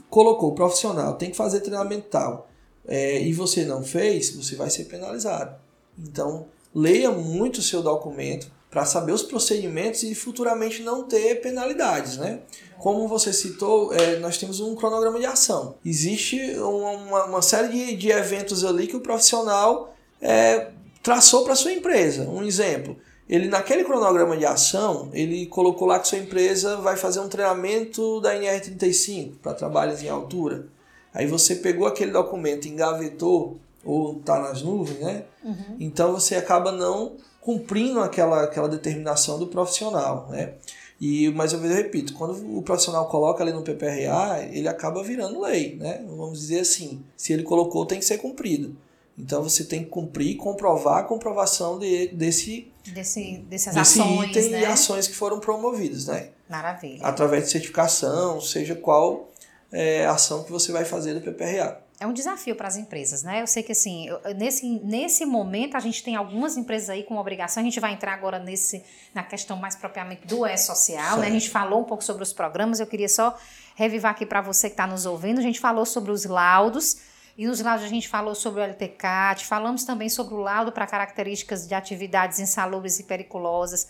[0.09, 2.49] colocou profissional, tem que fazer treinamento tal,
[2.87, 5.55] é, e você não fez, você vai ser penalizado.
[5.97, 12.17] Então leia muito o seu documento, para saber os procedimentos e futuramente não ter penalidades,
[12.17, 12.41] né?
[12.77, 15.75] Como você citou, é, nós temos um cronograma de ação.
[15.83, 20.69] Existe uma, uma série de, de eventos ali que o profissional é,
[21.01, 22.29] traçou para sua empresa.
[22.29, 27.19] Um exemplo, ele naquele cronograma de ação, ele colocou lá que sua empresa vai fazer
[27.19, 30.67] um treinamento da NR35 para trabalhos em altura.
[31.13, 35.23] Aí você pegou aquele documento, engavetou ou está nas nuvens, né?
[35.43, 35.77] Uhum.
[35.79, 40.53] Então você acaba não cumprindo aquela, aquela determinação do profissional, né?
[40.99, 45.75] E, mas eu repito, quando o profissional coloca ali no PPRA, ele acaba virando lei,
[45.75, 46.03] né?
[46.07, 48.75] Vamos dizer assim, se ele colocou, tem que ser cumprido.
[49.17, 54.29] Então você tem que cumprir e comprovar a comprovação de, desse, desse, dessas desse ações,
[54.29, 54.61] item né?
[54.61, 56.29] e ações que foram promovidas, né?
[56.49, 57.03] Maravilha.
[57.03, 59.29] Através de certificação, seja qual
[59.71, 63.41] é, ação que você vai fazer do PPRA é um desafio para as empresas, né?
[63.41, 67.61] Eu sei que assim, nesse, nesse momento a gente tem algumas empresas aí com obrigação,
[67.61, 68.83] a gente vai entrar agora nesse,
[69.15, 71.27] na questão mais propriamente do E-Social, né?
[71.27, 73.35] A gente falou um pouco sobre os programas, eu queria só
[73.75, 76.97] revivar aqui para você que está nos ouvindo, a gente falou sobre os laudos,
[77.35, 80.85] e nos laudos a gente falou sobre o LTCAT, falamos também sobre o laudo para
[80.85, 83.87] características de atividades insalubres e periculosas,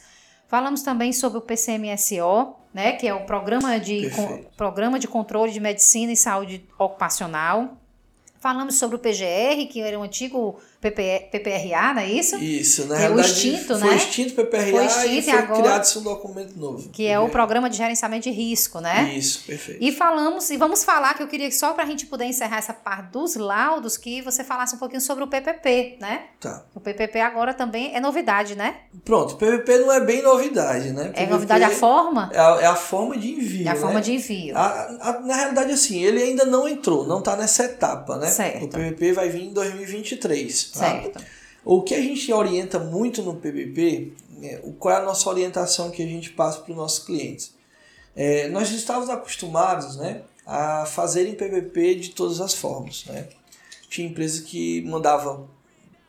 [0.47, 5.51] falamos também sobre o PCMSO, né, que é o programa de, com, programa de Controle
[5.51, 7.77] de Medicina e Saúde Ocupacional,
[8.39, 12.35] Falamos sobre o PGR, que era um antigo PP, PPRA, não é isso?
[12.37, 13.95] Isso, na é, o extinto, foi né?
[13.95, 16.89] extinto PPRA foi extinto e foi agora, criado um documento novo.
[16.89, 19.11] Que é o Programa de Gerenciamento de Risco, né?
[19.15, 19.83] Isso, perfeito.
[19.83, 22.73] E falamos, e vamos falar, que eu queria só para a gente poder encerrar essa
[22.73, 26.25] parte dos laudos, que você falasse um pouquinho sobre o PPP, né?
[26.39, 26.63] Tá.
[26.75, 28.75] O PPP agora também é novidade, né?
[29.03, 31.05] Pronto, o PPP não é bem novidade, né?
[31.05, 32.29] PPP é novidade a forma?
[32.31, 33.79] É a, é a forma de envio, É a né?
[33.79, 34.55] forma de envio.
[34.55, 38.27] A, a, na realidade, assim, ele ainda não entrou, não está nessa etapa, né?
[38.27, 38.65] Certo.
[38.65, 40.79] O PPP vai vir em 2023, tá?
[40.79, 41.23] Certo.
[41.63, 46.01] O que a gente orienta muito no PPP, é, qual é a nossa orientação que
[46.01, 47.53] a gente passa para os nossos clientes?
[48.15, 53.05] É, nós estávamos acostumados né, a fazerem PPP de todas as formas.
[53.05, 53.27] Né?
[53.89, 55.49] Tinha empresas que mandavam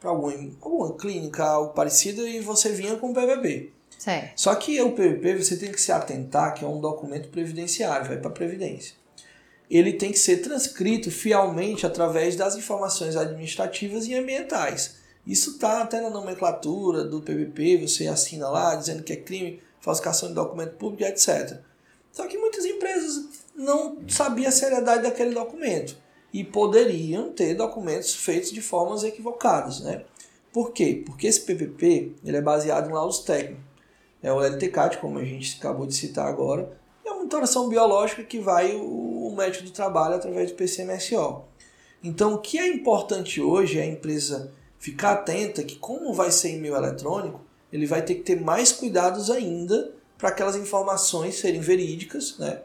[0.00, 3.72] para alguma, alguma clínica, algo parecido, e você vinha com o PPP.
[3.98, 4.32] Certo.
[4.36, 8.16] Só que o PPP você tem que se atentar que é um documento previdenciário, vai
[8.16, 8.94] para a Previdência.
[9.70, 14.96] Ele tem que ser transcrito fielmente através das informações administrativas e ambientais.
[15.26, 20.30] Isso está até na nomenclatura do PVP, você assina lá dizendo que é crime, falsificação
[20.30, 21.58] de documento público, etc.
[22.10, 25.96] Só que muitas empresas não sabiam a seriedade daquele documento
[26.32, 30.04] e poderiam ter documentos feitos de formas equivocadas, né?
[30.52, 31.02] Por quê?
[31.04, 33.64] Porque esse PPP ele é baseado em laudos técnicos.
[34.22, 36.77] É o LTCAT, como a gente acabou de citar agora,
[37.18, 41.42] monitoração biológica que vai o, o médico do trabalho através do PCMSO.
[42.02, 46.54] Então, o que é importante hoje é a empresa ficar atenta que, como vai ser
[46.54, 47.40] e-mail eletrônico,
[47.72, 52.62] ele vai ter que ter mais cuidados ainda para aquelas informações serem verídicas, né?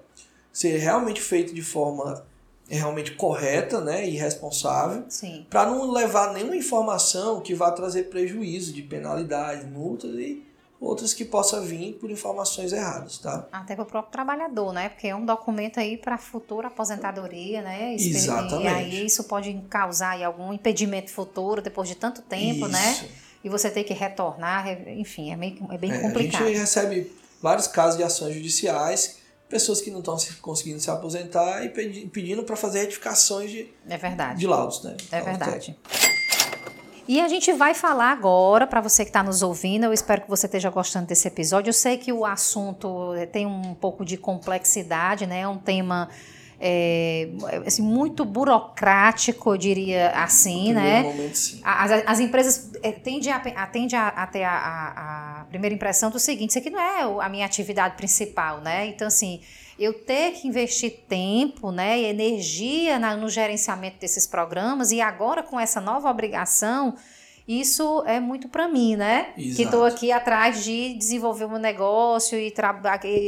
[0.51, 2.25] ser realmente feito de forma
[2.67, 4.07] realmente correta né?
[4.07, 5.03] e responsável,
[5.49, 10.43] para não levar nenhuma informação que vá trazer prejuízo de penalidade, multas e
[10.83, 13.47] outras que possa vir por informações erradas, tá?
[13.51, 14.89] Até para o próprio trabalhador, né?
[14.89, 17.95] Porque é um documento aí para futura aposentadoria, né?
[17.95, 18.63] Exatamente.
[18.63, 22.91] E aí isso pode causar algum impedimento futuro depois de tanto tempo, né?
[22.91, 23.03] isso.
[23.03, 23.09] né?
[23.43, 26.43] E você ter que retornar, enfim, é, meio, é bem é, complicado.
[26.43, 29.17] A gente recebe vários casos de ações judiciais,
[29.49, 34.39] pessoas que não estão conseguindo se aposentar e pedindo para fazer retificações de, é verdade.
[34.39, 34.95] de laudos, né?
[35.11, 35.77] É verdade.
[37.07, 40.29] E a gente vai falar agora, para você que está nos ouvindo, eu espero que
[40.29, 41.69] você esteja gostando desse episódio.
[41.69, 45.41] Eu sei que o assunto eh, tem um pouco de complexidade, né?
[45.41, 46.09] É um tema
[46.65, 47.27] é,
[47.65, 51.03] assim, muito burocrático, eu diria assim, no né?
[51.03, 51.59] Momento, sim.
[51.61, 56.09] As, as empresas é, tendem a, tende a, a ter a, a, a, primeira impressão
[56.09, 58.87] do seguinte: isso aqui não é a minha atividade principal, né?
[58.87, 59.41] Então, assim,
[59.77, 65.41] eu ter que investir tempo né, e energia na, no gerenciamento desses programas e agora
[65.41, 66.95] com essa nova obrigação,
[67.47, 69.33] isso é muito para mim, né?
[69.37, 69.55] Exato.
[69.55, 72.53] Que estou aqui atrás de desenvolver o meu negócio e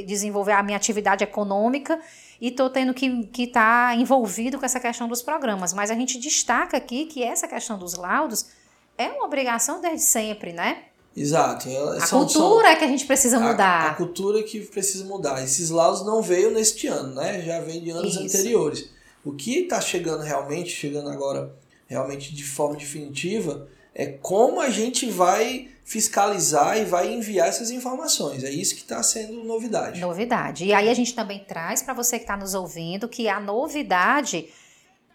[0.06, 2.00] desenvolver a minha atividade econômica
[2.40, 5.74] e estou tendo que estar que tá envolvido com essa questão dos programas.
[5.74, 8.50] Mas a gente destaca aqui que essa questão dos laudos
[8.98, 10.84] é uma obrigação desde sempre, né?
[11.16, 11.70] Exato.
[11.70, 13.84] A são, cultura são, é que a gente precisa mudar.
[13.84, 15.42] A, a, cultura que precisa mudar.
[15.44, 17.42] Esses laudos não veio neste ano, né?
[17.42, 18.24] Já vem de anos Isso.
[18.38, 18.90] anteriores.
[19.24, 21.56] O que está chegando realmente, chegando agora
[21.88, 28.44] realmente de forma definitiva, é como a gente vai fiscalizar e vai enviar essas informações.
[28.44, 30.02] É isso que está sendo novidade.
[30.02, 30.66] Novidade.
[30.66, 34.50] E aí a gente também traz para você que está nos ouvindo que a novidade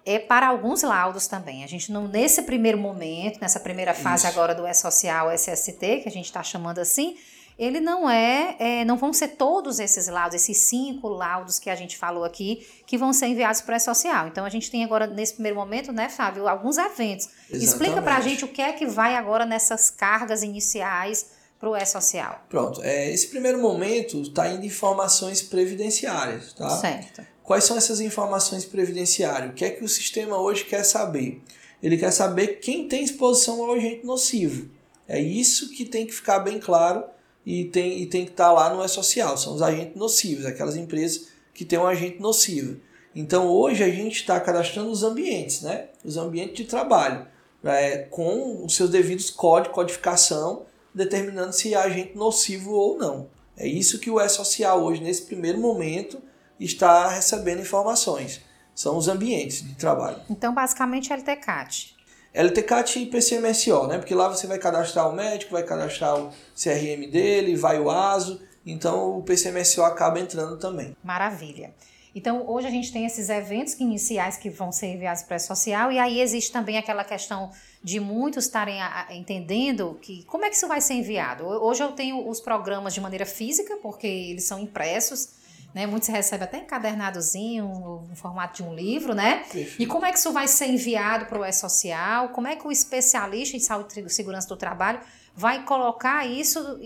[0.04, 1.64] é para alguns laudos também.
[1.64, 4.38] A gente não, nesse primeiro momento, nessa primeira fase Isso.
[4.38, 7.16] agora do E-Social, SST, que a gente está chamando assim,
[7.58, 11.74] ele não é, é, não vão ser todos esses laudos, esses cinco laudos que a
[11.74, 14.28] gente falou aqui, que vão ser enviados para o E-Social.
[14.28, 17.26] Então a gente tem agora, nesse primeiro momento, né, Fábio, alguns eventos.
[17.26, 17.64] Exatamente.
[17.64, 21.76] Explica para a gente o que é que vai agora nessas cargas iniciais para o
[21.76, 22.42] E-Social.
[22.48, 26.70] Pronto, é, esse primeiro momento está indo informações previdenciárias, tá?
[26.70, 27.22] Certo.
[27.50, 29.50] Quais são essas informações previdenciárias?
[29.50, 31.42] O que é que o sistema hoje quer saber?
[31.82, 34.70] Ele quer saber quem tem exposição ao agente nocivo.
[35.08, 37.02] É isso que tem que ficar bem claro
[37.44, 39.36] e tem, e tem que estar lá no E-Social.
[39.36, 42.78] São os agentes nocivos, aquelas empresas que têm um agente nocivo.
[43.16, 45.88] Então hoje a gente está cadastrando os ambientes, né?
[46.04, 47.26] os ambientes de trabalho,
[47.64, 53.28] é, com os seus devidos códigos, codificação, determinando se é agente nocivo ou não.
[53.56, 56.22] É isso que o E-Social hoje, nesse primeiro momento,
[56.64, 58.40] está recebendo informações.
[58.74, 60.20] São os ambientes de trabalho.
[60.28, 61.96] Então, basicamente, é LTCAT.
[62.32, 63.98] LTCAT e PCMSO, né?
[63.98, 68.40] Porque lá você vai cadastrar o médico, vai cadastrar o CRM dele, vai o ASO,
[68.64, 70.96] então o PCMSO acaba entrando também.
[71.02, 71.74] Maravilha.
[72.14, 75.92] Então, hoje a gente tem esses eventos iniciais que vão ser enviados para a social,
[75.92, 77.50] e aí existe também aquela questão
[77.82, 81.44] de muitos estarem entendendo que como é que isso vai ser enviado.
[81.44, 85.39] Hoje eu tenho os programas de maneira física, porque eles são impressos,
[85.74, 85.86] né?
[85.86, 89.44] Muitos recebem até encadernadozinho, no formato de um livro, né?
[89.78, 92.30] E como é que isso vai ser enviado para o E-Social?
[92.30, 95.00] Como é que o especialista em saúde e segurança do trabalho
[95.34, 96.78] vai colocar isso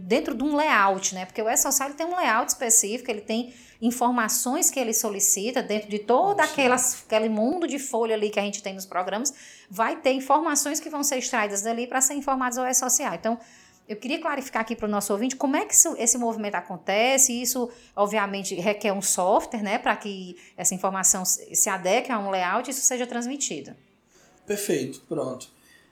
[0.00, 1.26] dentro de um layout, né?
[1.26, 5.98] Porque o E-Social tem um layout específico, ele tem informações que ele solicita dentro de
[5.98, 9.34] todo aquelas, aquele mundo de folha ali que a gente tem nos programas,
[9.68, 13.14] vai ter informações que vão ser extraídas dali para ser informadas ao E-Social.
[13.14, 13.38] Então,
[13.92, 17.32] eu queria clarificar aqui para o nosso ouvinte como é que isso, esse movimento acontece.
[17.42, 22.68] Isso, obviamente, requer um software, né, para que essa informação se adeque a um layout
[22.68, 23.74] e isso seja transmitido.
[24.46, 25.48] Perfeito, pronto.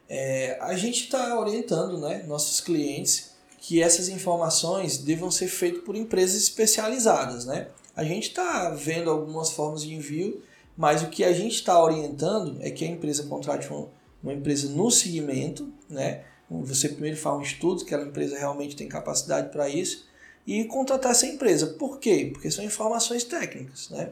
[0.08, 5.94] É, a gente está orientando né, nossos clientes que essas informações devam ser feitas por
[5.94, 7.44] empresas especializadas.
[7.44, 7.68] Né?
[7.94, 10.42] A gente está vendo algumas formas de envio,
[10.74, 13.88] mas o que a gente está orientando é que a empresa contrate uma,
[14.22, 16.24] uma empresa no segmento, né?
[16.50, 20.08] Você primeiro faz um estudo, que a empresa realmente tem capacidade para isso,
[20.46, 21.68] e contratar essa empresa.
[21.68, 22.30] Por quê?
[22.32, 24.10] Porque são informações técnicas, né?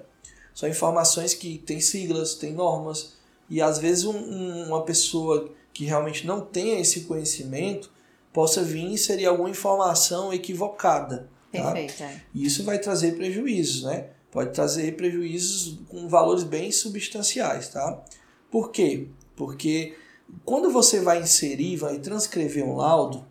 [0.55, 3.15] São informações que têm siglas, têm normas,
[3.51, 7.91] e às vezes um, um, uma pessoa que realmente não tenha esse conhecimento
[8.33, 11.29] possa vir e inserir alguma informação equivocada.
[11.53, 11.73] Tá?
[11.73, 12.03] Perfeito.
[12.03, 12.23] É.
[12.35, 14.11] E isso vai trazer prejuízos, né?
[14.31, 18.05] Pode trazer prejuízos com valores bem substanciais, tá?
[18.51, 19.09] Por quê?
[19.35, 19.97] Porque
[20.45, 23.25] Quando você vai inserir, vai transcrever um laudo,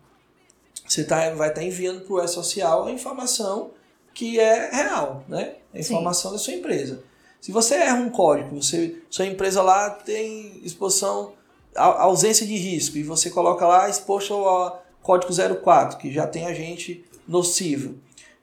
[0.86, 3.70] você tá, vai estar tá enviando para o E-Social a informação
[4.14, 5.56] que é real, né?
[5.72, 6.36] A informação Sim.
[6.36, 7.04] da sua empresa.
[7.40, 11.34] Se você erra um código, você, sua empresa lá tem exposição,
[11.74, 15.32] ausência de risco, e você coloca lá exposto ao código
[15.62, 17.94] 04, que já tem agente nocivo,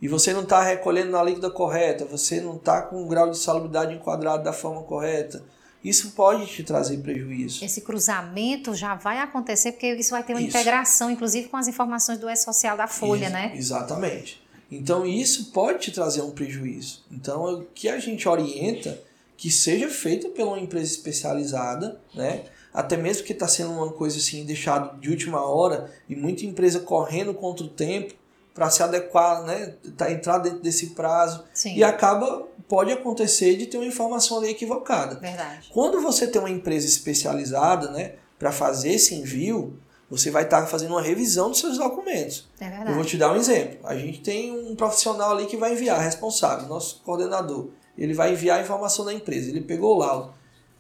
[0.02, 3.38] e você não está recolhendo na líquida correta, você não está com o grau de
[3.38, 5.44] salubridade enquadrado da forma correta,
[5.86, 7.64] isso pode te trazer prejuízo.
[7.64, 10.50] Esse cruzamento já vai acontecer porque isso vai ter uma isso.
[10.50, 13.54] integração, inclusive com as informações do E-Social da Folha, isso, né?
[13.56, 14.44] Exatamente.
[14.72, 17.04] Então isso pode te trazer um prejuízo.
[17.12, 19.00] Então o que a gente orienta
[19.38, 22.46] que seja feito pela uma empresa especializada, né?
[22.74, 26.80] Até mesmo que está sendo uma coisa assim deixado de última hora e muita empresa
[26.80, 28.16] correndo contra o tempo
[28.56, 29.76] para se adequar, né?
[29.98, 31.76] Tá entrar dentro desse prazo Sim.
[31.76, 35.20] e acaba pode acontecer de ter uma informação ali equivocada.
[35.20, 35.70] Verdade.
[35.72, 39.78] Quando você tem uma empresa especializada, né, para fazer esse envio,
[40.10, 42.48] você vai estar tá fazendo uma revisão dos seus documentos.
[42.60, 42.90] É verdade.
[42.90, 43.80] Eu vou te dar um exemplo.
[43.84, 47.70] A gente tem um profissional ali que vai enviar, responsável, nosso coordenador.
[47.98, 49.50] Ele vai enviar a informação da empresa.
[49.50, 50.34] Ele pegou o laudo.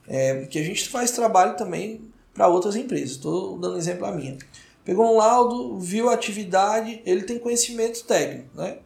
[0.07, 2.01] É, porque a gente faz trabalho também
[2.33, 3.11] para outras empresas.
[3.11, 4.37] Estou dando exemplo a minha.
[4.85, 8.77] Pegou um laudo, viu a atividade, ele tem conhecimento técnico, né?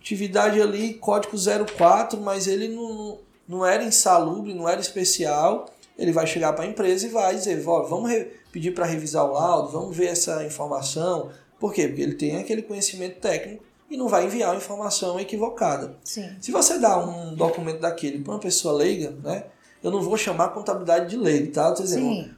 [0.00, 1.36] Atividade ali, código
[1.76, 5.66] 04, mas ele não, não era insalubre, não era especial.
[5.96, 8.10] Ele vai chegar para a empresa e vai dizer: vamos
[8.50, 11.30] pedir para revisar o laudo, vamos ver essa informação.
[11.60, 11.86] Por quê?
[11.86, 15.96] Porque ele tem aquele conhecimento técnico e não vai enviar uma informação equivocada.
[16.02, 16.30] Sim.
[16.40, 19.44] Se você dá um documento daquele para uma pessoa leiga, né?
[19.82, 21.72] Eu não vou chamar contabilidade de leigo, tá?
[21.72, 22.30] Dizendo,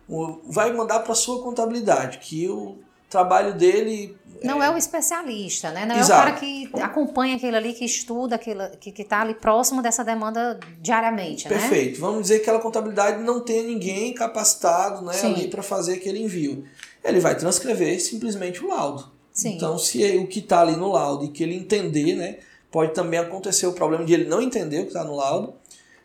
[0.47, 5.87] vai mandar para sua contabilidade, que o trabalho dele não é o especialista, né?
[5.87, 6.13] Não Exato.
[6.13, 10.05] é o cara que acompanha aquilo ali, que estuda aquilo, que está ali próximo dessa
[10.05, 11.59] demanda diariamente, né?
[11.59, 11.99] Perfeito.
[11.99, 16.65] Vamos dizer que aquela contabilidade não tem ninguém capacitado né, ali para fazer aquele envio.
[17.03, 19.11] Ele vai transcrever simplesmente o laudo.
[19.33, 19.57] Sim.
[19.57, 22.39] Então, se é o que está ali no laudo e que ele entender, né?
[22.71, 25.55] Pode também acontecer o problema de ele não entender o que está no laudo,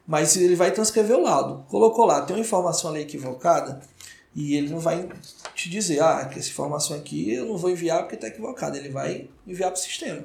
[0.07, 1.65] mas ele vai transcrever o laudo.
[1.67, 3.81] Colocou lá, tem uma informação ali equivocada,
[4.35, 5.09] e ele não vai
[5.55, 8.77] te dizer, ah, que essa informação aqui eu não vou enviar porque está equivocada.
[8.77, 10.23] Ele vai enviar para o sistema.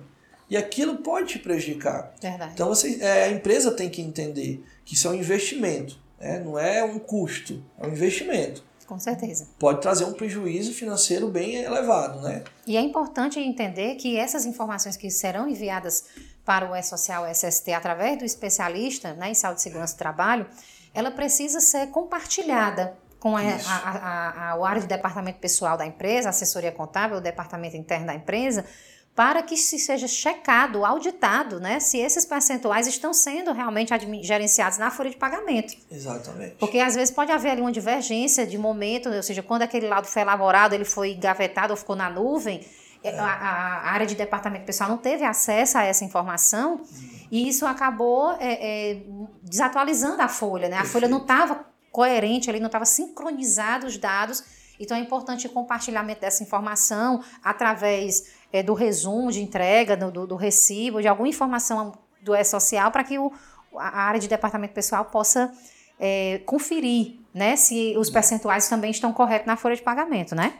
[0.49, 2.15] E aquilo pode te prejudicar.
[2.21, 2.53] Verdade.
[2.55, 6.39] Então você, é, a empresa tem que entender que isso é um investimento, né?
[6.39, 8.63] não é um custo, é um investimento.
[8.87, 9.49] Com certeza.
[9.59, 12.45] Pode trazer um prejuízo financeiro bem elevado, né?
[12.67, 16.05] E é importante entender que essas informações que serão enviadas
[16.45, 20.47] para o E-Social SST através do especialista né, em saúde e segurança do trabalho,
[20.93, 25.87] ela precisa ser compartilhada com a, a, a, a, o área de departamento pessoal da
[25.87, 28.67] empresa, assessoria contábil, o departamento interno da empresa,
[29.15, 34.91] para que se seja checado, auditado, né, se esses percentuais estão sendo realmente gerenciados na
[34.91, 35.75] folha de pagamento.
[35.91, 36.57] Exatamente.
[36.57, 40.07] Porque às vezes pode haver ali uma divergência de momento, ou seja, quando aquele laudo
[40.07, 42.61] foi elaborado, ele foi engavetado ou ficou na nuvem,
[43.03, 43.19] é.
[43.19, 47.19] a, a, área de departamento pessoal não teve acesso a essa informação uhum.
[47.31, 49.03] e isso acabou é, é,
[49.43, 50.77] desatualizando a folha, né?
[50.77, 54.43] A folha não estava coerente ali, não estava sincronizado os dados.
[54.81, 60.27] Então é importante o compartilhamento dessa informação através é, do resumo de entrega, do, do,
[60.27, 63.33] do, recibo, de alguma informação do E-Social, para que o,
[63.77, 65.53] a área de departamento pessoal possa
[66.01, 70.55] é, conferir né, se os percentuais também estão corretos na folha de pagamento, né?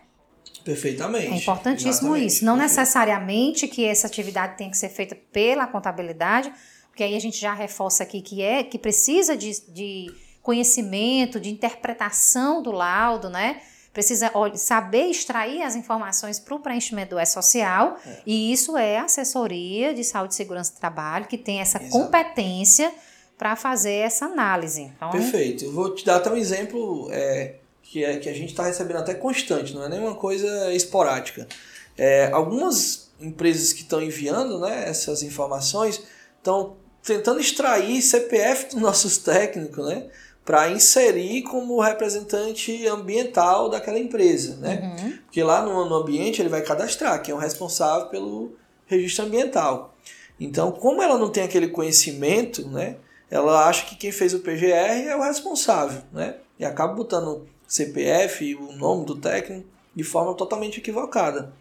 [0.65, 1.27] Perfeitamente.
[1.27, 2.27] É importantíssimo Exatamente.
[2.27, 2.45] isso.
[2.45, 2.79] Não Perfeito.
[2.79, 6.53] necessariamente que essa atividade tem que ser feita pela contabilidade,
[6.87, 10.15] porque aí a gente já reforça aqui que é que precisa de, de
[10.45, 13.63] conhecimento, de interpretação do laudo, né?
[13.95, 18.19] Precisa saber extrair as informações para o preenchimento do E-Social, é.
[18.27, 21.93] e isso é a assessoria de saúde e segurança do trabalho, que tem essa Exato.
[21.93, 22.93] competência
[23.39, 24.83] para fazer essa análise.
[24.83, 25.65] Então, Perfeito.
[25.65, 28.99] Eu vou te dar até um exemplo é, que, é, que a gente está recebendo
[28.99, 31.49] até constante, não é nenhuma coisa esporádica.
[31.97, 36.03] É, algumas empresas que estão enviando né, essas informações
[36.37, 40.07] estão tentando extrair CPF dos nossos técnicos, né?
[40.45, 44.95] Para inserir como representante ambiental daquela empresa, né?
[44.99, 45.19] Uhum.
[45.25, 48.55] Porque lá no, no ambiente ele vai cadastrar, que é o responsável pelo
[48.87, 49.95] registro ambiental.
[50.39, 52.97] Então, como ela não tem aquele conhecimento, né?
[53.31, 56.37] Ela acha que quem fez o PGR é o responsável, né?
[56.59, 61.53] E acaba botando CPF, o nome do técnico, de forma totalmente equivocada.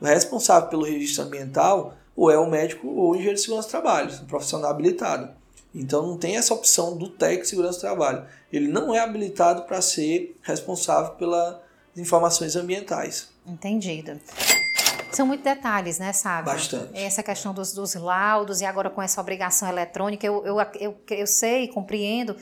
[0.00, 3.70] O responsável pelo registro ambiental ou é o médico ou o engenheiro de segurança do
[3.70, 5.30] trabalho, um profissional habilitado.
[5.74, 8.26] Então não tem essa opção do técnico de segurança do trabalho.
[8.52, 11.56] Ele não é habilitado para ser responsável pelas
[11.96, 13.30] informações ambientais.
[13.46, 14.20] Entendido.
[15.12, 16.46] São muitos detalhes, né, sabe?
[16.46, 16.90] Bastante.
[16.94, 21.26] Essa questão dos, dos laudos e agora com essa obrigação eletrônica, eu, eu, eu, eu
[21.26, 22.34] sei, compreendo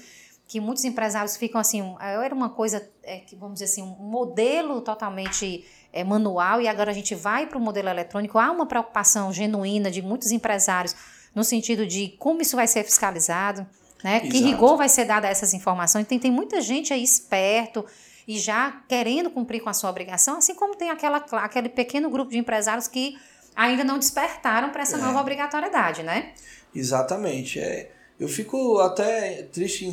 [0.47, 4.81] que muitos empresários ficam assim, era uma coisa, é, que, vamos dizer assim, um modelo
[4.81, 8.39] totalmente é, manual e agora a gente vai para o modelo eletrônico.
[8.39, 10.95] Há uma preocupação genuína de muitos empresários
[11.35, 13.67] no sentido de como isso vai ser fiscalizado,
[14.03, 14.21] né?
[14.21, 16.07] Que rigor vai ser dado a essas informações.
[16.07, 17.85] Tem, tem muita gente aí esperto
[18.27, 22.31] e já querendo cumprir com a sua obrigação, assim como tem aquela, aquele pequeno grupo
[22.31, 23.19] de empresários que
[23.55, 25.01] ainda não despertaram para essa é.
[25.01, 26.33] nova obrigatoriedade, né?
[26.75, 27.59] Exatamente.
[27.59, 29.93] É eu fico até triste em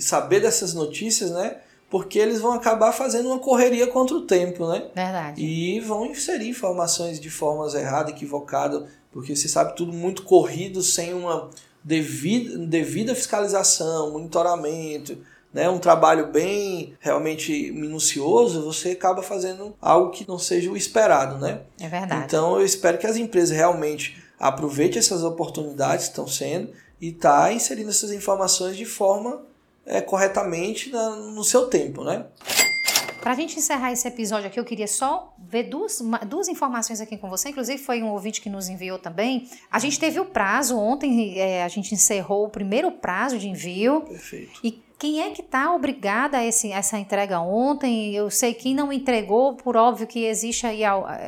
[0.00, 1.56] saber dessas notícias, né?
[1.88, 4.88] Porque eles vão acabar fazendo uma correria contra o tempo, né?
[4.94, 5.40] Verdade.
[5.40, 11.14] E vão inserir informações de formas erradas, equivocadas, porque você sabe tudo muito corrido, sem
[11.14, 11.48] uma
[11.82, 15.16] devida, devida fiscalização, monitoramento,
[15.56, 21.38] né, um trabalho bem realmente minucioso, você acaba fazendo algo que não seja o esperado,
[21.38, 21.62] né?
[21.80, 22.24] É verdade.
[22.26, 27.50] Então eu espero que as empresas realmente aproveitem essas oportunidades que estão sendo e tá
[27.52, 29.40] inserindo essas informações de forma
[29.86, 32.26] é, corretamente na, no seu tempo, né?
[33.20, 37.16] Para a gente encerrar esse episódio aqui, eu queria só ver duas, duas informações aqui
[37.16, 37.48] com você.
[37.48, 39.48] Inclusive, foi um ouvinte que nos enviou também.
[39.68, 44.02] A gente teve o prazo, ontem é, a gente encerrou o primeiro prazo de envio.
[44.02, 44.60] Perfeito.
[44.62, 48.14] E quem é que está obrigada a esse, essa entrega ontem?
[48.14, 50.82] Eu sei quem não entregou, por óbvio que existe, aí,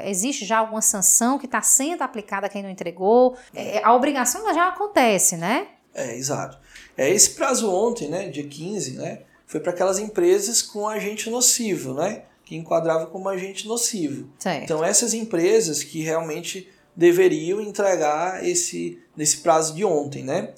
[0.04, 3.36] existe já alguma sanção que está sendo aplicada a quem não entregou.
[3.52, 5.66] É, a obrigação já acontece, né?
[5.92, 6.60] É, exato.
[6.98, 11.94] É, esse prazo ontem, né, dia 15, né, foi para aquelas empresas com agente nocivo,
[11.94, 12.24] né?
[12.44, 14.28] Que enquadrava como agente nocivo.
[14.38, 14.64] Certo.
[14.64, 20.50] Então, essas empresas que realmente deveriam entregar esse nesse prazo de ontem, né?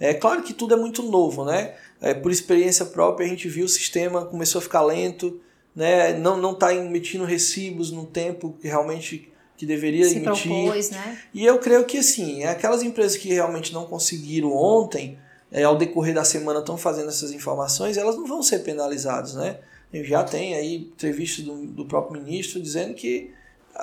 [0.00, 1.74] É claro que tudo é muito novo, né?
[2.00, 5.40] É, por experiência própria, a gente viu o sistema começou a ficar lento,
[5.76, 6.14] né?
[6.14, 10.52] Não não está emitindo recibos no tempo que realmente que deveria Se emitir.
[10.52, 11.18] Propôs, né?
[11.34, 15.18] E eu creio que assim, aquelas empresas que realmente não conseguiram ontem,
[15.50, 19.58] é, ao decorrer da semana estão fazendo essas informações, elas não vão ser penalizadas, né?
[19.92, 23.32] Já tem aí entrevista do, do próprio ministro dizendo que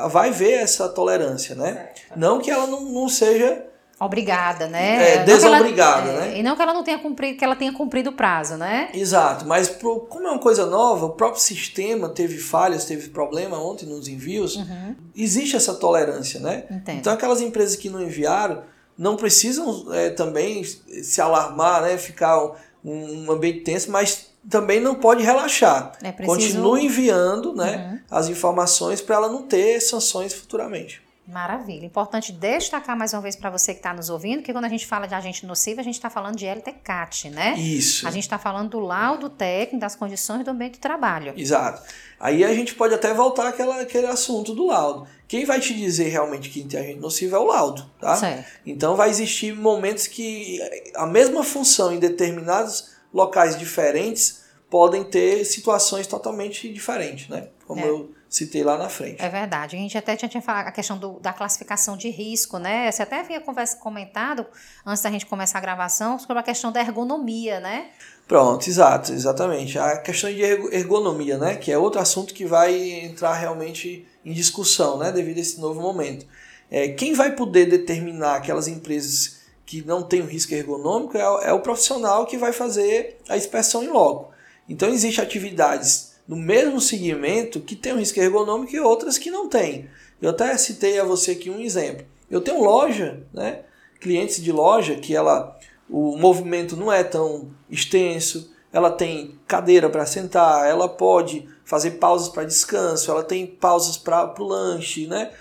[0.09, 1.89] vai ver essa tolerância, né?
[2.16, 3.66] Não que ela não, não seja
[3.99, 5.16] obrigada, né?
[5.16, 6.36] É, desobrigada, ela, né?
[6.36, 8.89] É, e não que ela não tenha cumprido, que ela tenha cumprido o prazo, né?
[8.93, 13.57] Exato, mas pro, como é uma coisa nova, o próprio sistema teve falhas, teve problema
[13.57, 14.95] ontem nos envios, uhum.
[15.16, 16.66] existe essa tolerância, né?
[16.70, 16.97] Entendo.
[16.97, 18.63] Então aquelas empresas que não enviaram
[18.98, 21.98] não precisam é, também se alarmar, né?
[21.98, 22.43] Ficar
[22.84, 25.93] um, um ambiente tenso, mas também não pode relaxar.
[26.02, 26.38] É preciso...
[26.38, 28.18] Continue enviando né, uhum.
[28.18, 31.05] as informações para ela não ter sanções futuramente.
[31.28, 31.86] Maravilha.
[31.86, 34.86] Importante destacar mais uma vez para você que está nos ouvindo que quando a gente
[34.86, 37.55] fala de agente nocivo, a gente está falando de LTCAT, né?
[37.57, 38.07] Isso.
[38.07, 41.34] A gente está falando do laudo técnico, das condições do ambiente de trabalho.
[41.36, 41.82] Exato.
[42.19, 45.07] Aí a gente pode até voltar àquela, àquele assunto do laudo.
[45.28, 48.15] Quem vai te dizer realmente que tem agente nocivo é o laudo, tá?
[48.15, 48.45] Certo.
[48.63, 50.59] Então vai existir momentos que
[50.95, 57.47] a mesma função em determinados locais diferentes podem ter situações totalmente diferentes, né?
[57.65, 57.89] Como é.
[57.89, 59.22] eu citei lá na frente.
[59.22, 59.78] É verdade.
[59.78, 62.92] A gente até tinha, tinha falado a questão do, da classificação de risco, né?
[62.92, 64.46] Você até havia conversa, comentado,
[64.86, 67.92] antes da gente começar a gravação, sobre a questão da ergonomia, né?
[68.28, 69.80] Pronto, exato, exatamente.
[69.80, 71.56] A questão de ergonomia, né?
[71.56, 72.76] Que é outro assunto que vai
[73.06, 75.14] entrar realmente em discussão, né?
[75.14, 76.26] Devido a esse novo momento.
[76.70, 81.54] É, quem vai poder determinar aquelas empresas que não têm o risco ergonômico é, é
[81.54, 84.34] o profissional que vai fazer a inspeção em loco.
[84.68, 89.47] Então, existem atividades no mesmo segmento que tem um risco ergonômico e outras que não
[89.47, 89.89] tem.
[90.21, 92.05] Eu até citei a você aqui um exemplo.
[92.30, 93.61] Eu tenho loja, né,
[93.99, 95.57] clientes de loja que ela
[95.89, 102.28] o movimento não é tão extenso, ela tem cadeira para sentar, ela pode fazer pausas
[102.30, 105.32] para descanso, ela tem pausas para o lanche, né?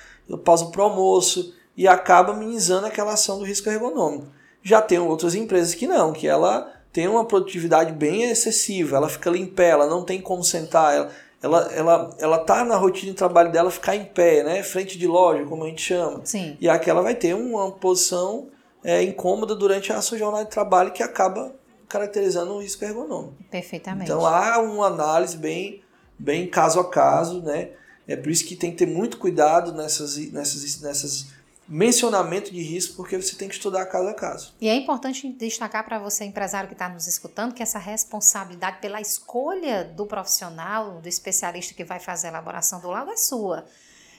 [0.45, 4.29] pausa para o almoço e acaba minimizando aquela ação do risco ergonômico.
[4.63, 9.29] Já tem outras empresas que não, que ela tem uma produtividade bem excessiva, ela fica
[9.29, 11.11] ali em pé, ela não tem como sentar, ela,
[11.43, 14.63] ela, ela, ela tá na rotina de trabalho dela ficar em pé, né?
[14.63, 16.21] Frente de loja, como a gente chama.
[16.25, 16.57] Sim.
[16.61, 18.47] E aqui ela vai ter uma posição
[18.85, 21.53] é, incômoda durante a sua jornada de trabalho que acaba
[21.89, 23.35] caracterizando o risco ergonômico.
[23.51, 24.05] Perfeitamente.
[24.09, 25.83] Então há uma análise bem,
[26.17, 27.71] bem caso a caso, né?
[28.07, 31.27] É por isso que tem que ter muito cuidado nessas, nessas, nessas
[31.67, 34.55] mencionamento de risco, porque você tem que estudar caso a caso.
[34.61, 39.01] E é importante destacar para você, empresário que está nos escutando, que essa responsabilidade pela
[39.01, 43.65] escolha do profissional, do especialista que vai fazer a elaboração do laudo é sua.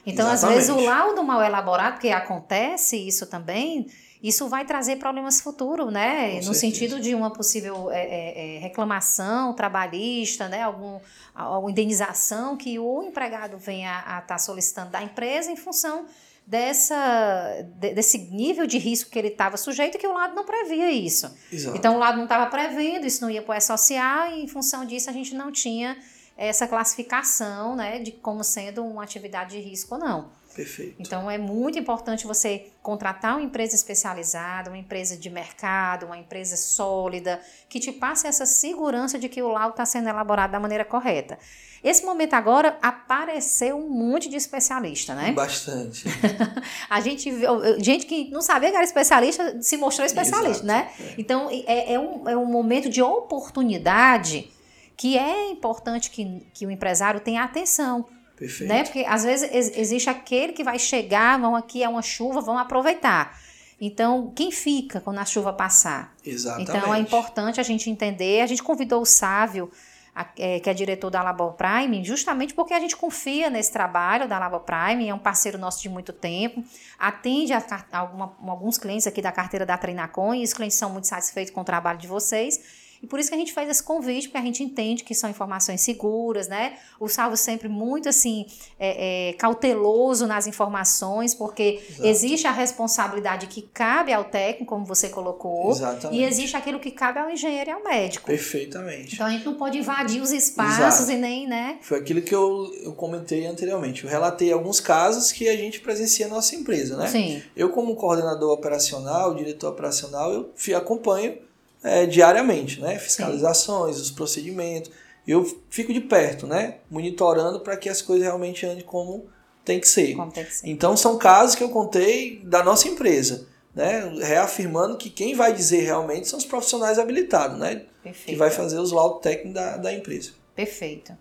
[0.06, 0.60] Então, Exatamente.
[0.60, 3.88] às vezes, o laudo mal elaborado, que acontece isso também,
[4.22, 6.30] isso vai trazer problemas futuros, né?
[6.30, 6.60] Com no certeza.
[6.60, 10.64] sentido de uma possível é, é, é, reclamação trabalhista, né?
[10.64, 11.00] Algum,
[11.34, 16.06] alguma indenização que o empregado venha a estar tá solicitando da empresa em função
[16.46, 21.36] dessa desse nível de risco que ele estava sujeito que o lado não previa isso.
[21.52, 21.78] Exato.
[21.78, 24.86] Então o lado não estava prevendo, isso não ia para o social e em função
[24.86, 25.98] disso a gente não tinha
[26.38, 30.30] essa classificação, né, de como sendo uma atividade de risco ou não.
[30.56, 30.96] Perfeito.
[31.00, 36.56] Então é muito importante você contratar uma empresa especializada, uma empresa de mercado, uma empresa
[36.56, 40.86] sólida, que te passe essa segurança de que o laudo está sendo elaborado da maneira
[40.86, 41.38] correta.
[41.84, 45.34] Esse momento agora apareceu um monte de especialista, né?
[45.34, 46.06] Bastante.
[46.90, 47.32] a gente
[47.78, 50.90] gente que não sabia que era especialista se mostrou especialista, Exato, né?
[51.00, 51.14] É.
[51.18, 54.50] Então é, é, um, é um momento de oportunidade
[54.98, 58.06] que é importante que, que o empresário tenha atenção.
[58.36, 58.70] Perfeito.
[58.70, 58.84] Né?
[58.84, 63.40] Porque às vezes existe aquele que vai chegar, vão aqui, é uma chuva, vão aproveitar.
[63.80, 66.14] Então, quem fica quando a chuva passar?
[66.26, 66.70] Exatamente.
[66.70, 68.42] Então, é importante a gente entender.
[68.42, 69.70] A gente convidou o Sávio,
[70.16, 74.30] a, é, que é diretor da Labor Prime, justamente porque a gente confia nesse trabalho
[74.30, 76.64] da Labor Prime, é um parceiro nosso de muito tempo,
[76.98, 77.62] atende a,
[77.92, 81.54] a alguma, alguns clientes aqui da carteira da Treinacom e os clientes são muito satisfeitos
[81.54, 82.85] com o trabalho de vocês.
[83.06, 85.30] E por isso que a gente faz esse convite, porque a gente entende que são
[85.30, 86.74] informações seguras, né?
[87.00, 88.48] O Salvo sempre muito assim,
[88.80, 92.08] é, é, cauteloso nas informações, porque Exato.
[92.08, 96.20] existe a responsabilidade que cabe ao técnico, como você colocou, Exatamente.
[96.20, 98.26] e existe aquilo que cabe ao engenheiro e ao médico.
[98.26, 99.14] Perfeitamente.
[99.14, 101.12] Então a gente não pode invadir os espaços Exato.
[101.12, 101.78] e nem, né?
[101.84, 104.04] Foi aquilo que eu, eu comentei anteriormente.
[104.04, 107.06] Eu relatei alguns casos que a gente presencia na nossa empresa, né?
[107.06, 107.44] Sim.
[107.56, 111.45] Eu, como coordenador operacional, diretor operacional, eu acompanho
[111.86, 112.98] é, diariamente, né?
[112.98, 114.02] Fiscalizações, Sim.
[114.02, 114.92] os procedimentos.
[115.28, 116.78] Eu fico de perto, né?
[116.90, 119.28] Monitorando para que as coisas realmente andem como
[119.64, 120.16] tem que ser.
[120.16, 120.68] Como tem que ser.
[120.68, 124.12] Então são casos que eu contei da nossa empresa, né?
[124.22, 127.84] Reafirmando que quem vai dizer realmente são os profissionais habilitados, né?
[128.04, 128.30] Perfeito.
[128.30, 130.32] Que vai fazer os laudos técnicos da, da empresa.
[130.56, 131.14] Perfeito.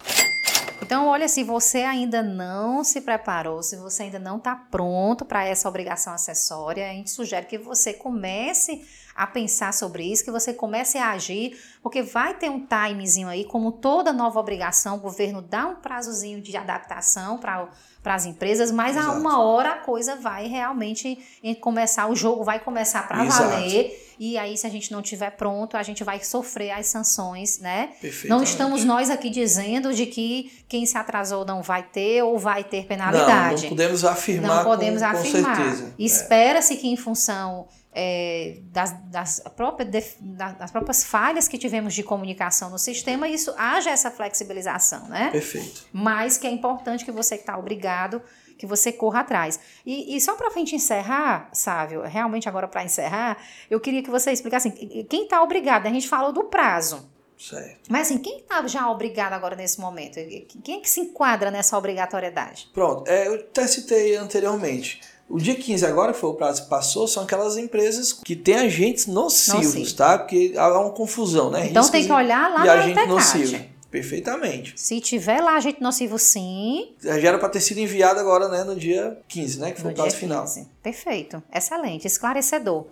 [0.94, 5.44] Então, olha, se você ainda não se preparou, se você ainda não está pronto para
[5.44, 10.54] essa obrigação acessória, a gente sugere que você comece a pensar sobre isso, que você
[10.54, 15.42] comece a agir, porque vai ter um timezinho aí, como toda nova obrigação, o governo
[15.42, 17.68] dá um prazozinho de adaptação para
[18.12, 19.12] as empresas, mas Exato.
[19.12, 21.18] a uma hora a coisa vai realmente
[21.60, 24.02] começar, o jogo vai começar para valer.
[24.18, 27.90] E aí, se a gente não tiver pronto, a gente vai sofrer as sanções, né?
[28.26, 32.62] Não estamos nós aqui dizendo de que quem se atrasou não vai ter ou vai
[32.62, 33.62] ter penalidade.
[33.62, 34.56] Não, não podemos afirmar.
[34.56, 35.56] Não podemos com, afirmar.
[35.56, 35.94] Com certeza.
[35.98, 36.02] É.
[36.02, 42.68] Espera-se que, em função é, das, das, próprias, das próprias falhas que tivemos de comunicação
[42.68, 45.30] no sistema, isso haja essa flexibilização, né?
[45.30, 45.86] Perfeito.
[45.92, 48.20] Mas que é importante que você que está obrigado,
[48.58, 49.60] que você corra atrás.
[49.86, 53.38] E, e só para a gente encerrar, Sávio, realmente agora para encerrar,
[53.70, 57.08] eu queria que você explicasse assim, quem está obrigado, a gente falou do prazo.
[57.38, 57.90] Certo.
[57.90, 60.14] Mas assim, quem está já obrigado agora nesse momento?
[60.62, 62.70] Quem é que se enquadra nessa obrigatoriedade?
[62.72, 66.68] Pronto, é, eu até citei anteriormente o dia 15 agora, que foi o prazo que
[66.68, 69.96] passou, são aquelas empresas que têm agentes nocivos, Nocivo.
[69.96, 70.18] tá?
[70.18, 71.68] Porque há uma confusão, né?
[71.68, 73.74] Então Riscos tem que olhar lá e agente nocivo.
[73.90, 74.74] Perfeitamente.
[74.76, 76.94] Se tiver lá agente nocivo, sim.
[77.00, 79.96] Já era para ter sido enviado agora, né, no dia 15, né, que foi no
[79.96, 80.44] o prazo final.
[80.82, 81.40] Perfeito.
[81.54, 82.86] Excelente, esclarecedor.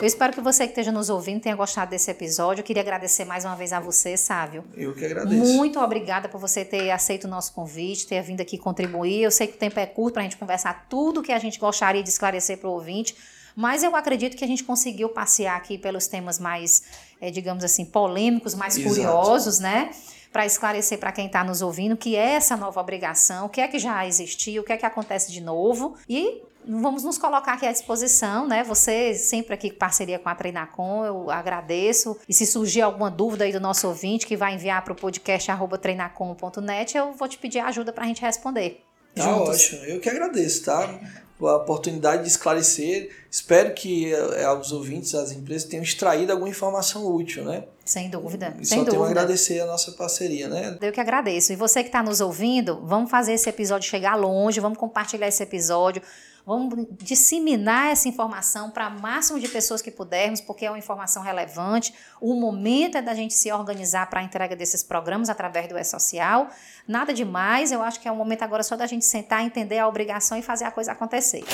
[0.00, 2.62] Eu espero que você que esteja nos ouvindo tenha gostado desse episódio.
[2.62, 4.64] Eu queria agradecer mais uma vez a você, Sávio.
[4.74, 5.52] Eu que agradeço.
[5.54, 9.22] Muito obrigada por você ter aceito o nosso convite, ter vindo aqui contribuir.
[9.22, 11.58] Eu sei que o tempo é curto para a gente conversar tudo que a gente
[11.58, 13.14] gostaria de esclarecer para o ouvinte,
[13.54, 16.82] mas eu acredito que a gente conseguiu passear aqui pelos temas mais,
[17.20, 18.94] é, digamos assim, polêmicos, mais Exato.
[18.94, 19.90] curiosos, né?
[20.32, 23.66] para esclarecer para quem está nos ouvindo que é essa nova obrigação, o que é
[23.66, 26.40] que já existia, o que é que acontece de novo e
[26.70, 28.62] vamos nos colocar aqui à disposição, né?
[28.64, 32.16] Você sempre aqui parceria com a Treinacom, eu agradeço.
[32.28, 35.50] E se surgir alguma dúvida aí do nosso ouvinte que vai enviar para o podcast
[35.80, 38.84] treinacom.net, eu vou te pedir ajuda para a gente responder.
[39.14, 39.48] Tá juntos.
[39.48, 41.00] ótimo, eu que agradeço, tá?
[41.40, 43.10] A oportunidade de esclarecer.
[43.30, 47.64] Espero que eh, os ouvintes, as empresas tenham extraído alguma informação útil, né?
[47.82, 48.54] Sem dúvida.
[48.60, 48.90] E sem só dúvida.
[48.90, 50.76] tenho a agradecer a nossa parceria, né?
[50.80, 51.52] Eu que agradeço.
[51.52, 55.42] E você que está nos ouvindo, vamos fazer esse episódio chegar longe, vamos compartilhar esse
[55.42, 56.02] episódio.
[56.46, 61.22] Vamos disseminar essa informação para o máximo de pessoas que pudermos, porque é uma informação
[61.22, 61.94] relevante.
[62.20, 66.48] O momento é da gente se organizar para a entrega desses programas através do E-Social.
[66.86, 69.86] Nada demais, eu acho que é um momento agora só da gente sentar, entender a
[69.86, 71.44] obrigação e fazer a coisa acontecer.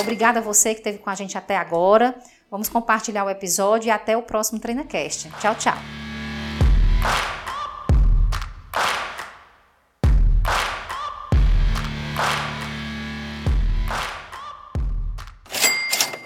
[0.00, 2.18] Obrigada a você que esteve com a gente até agora.
[2.50, 5.30] Vamos compartilhar o episódio e até o próximo TreinaCast.
[5.40, 6.09] Tchau, tchau.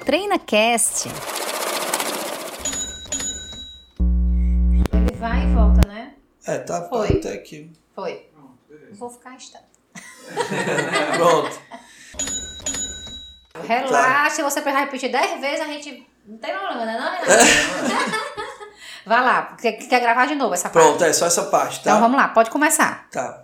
[0.05, 1.09] TreinaCast.
[4.93, 6.13] Ele vai e volta, né?
[6.47, 7.09] É, tá Foi.
[7.09, 7.73] até aqui.
[7.95, 8.29] Foi.
[8.93, 9.65] Vou ficar instante.
[11.17, 11.59] Pronto.
[13.67, 16.07] Relaxa, você precisar repetir 10 vezes, a gente.
[16.27, 16.99] Não tem problema, né?
[16.99, 17.27] Não, Renato?
[19.07, 20.83] Vai lá, quer, quer gravar de novo essa parte?
[20.87, 21.91] Pronto, é só essa parte, tá?
[21.91, 23.07] Então vamos lá, pode começar.
[23.11, 23.43] Tá.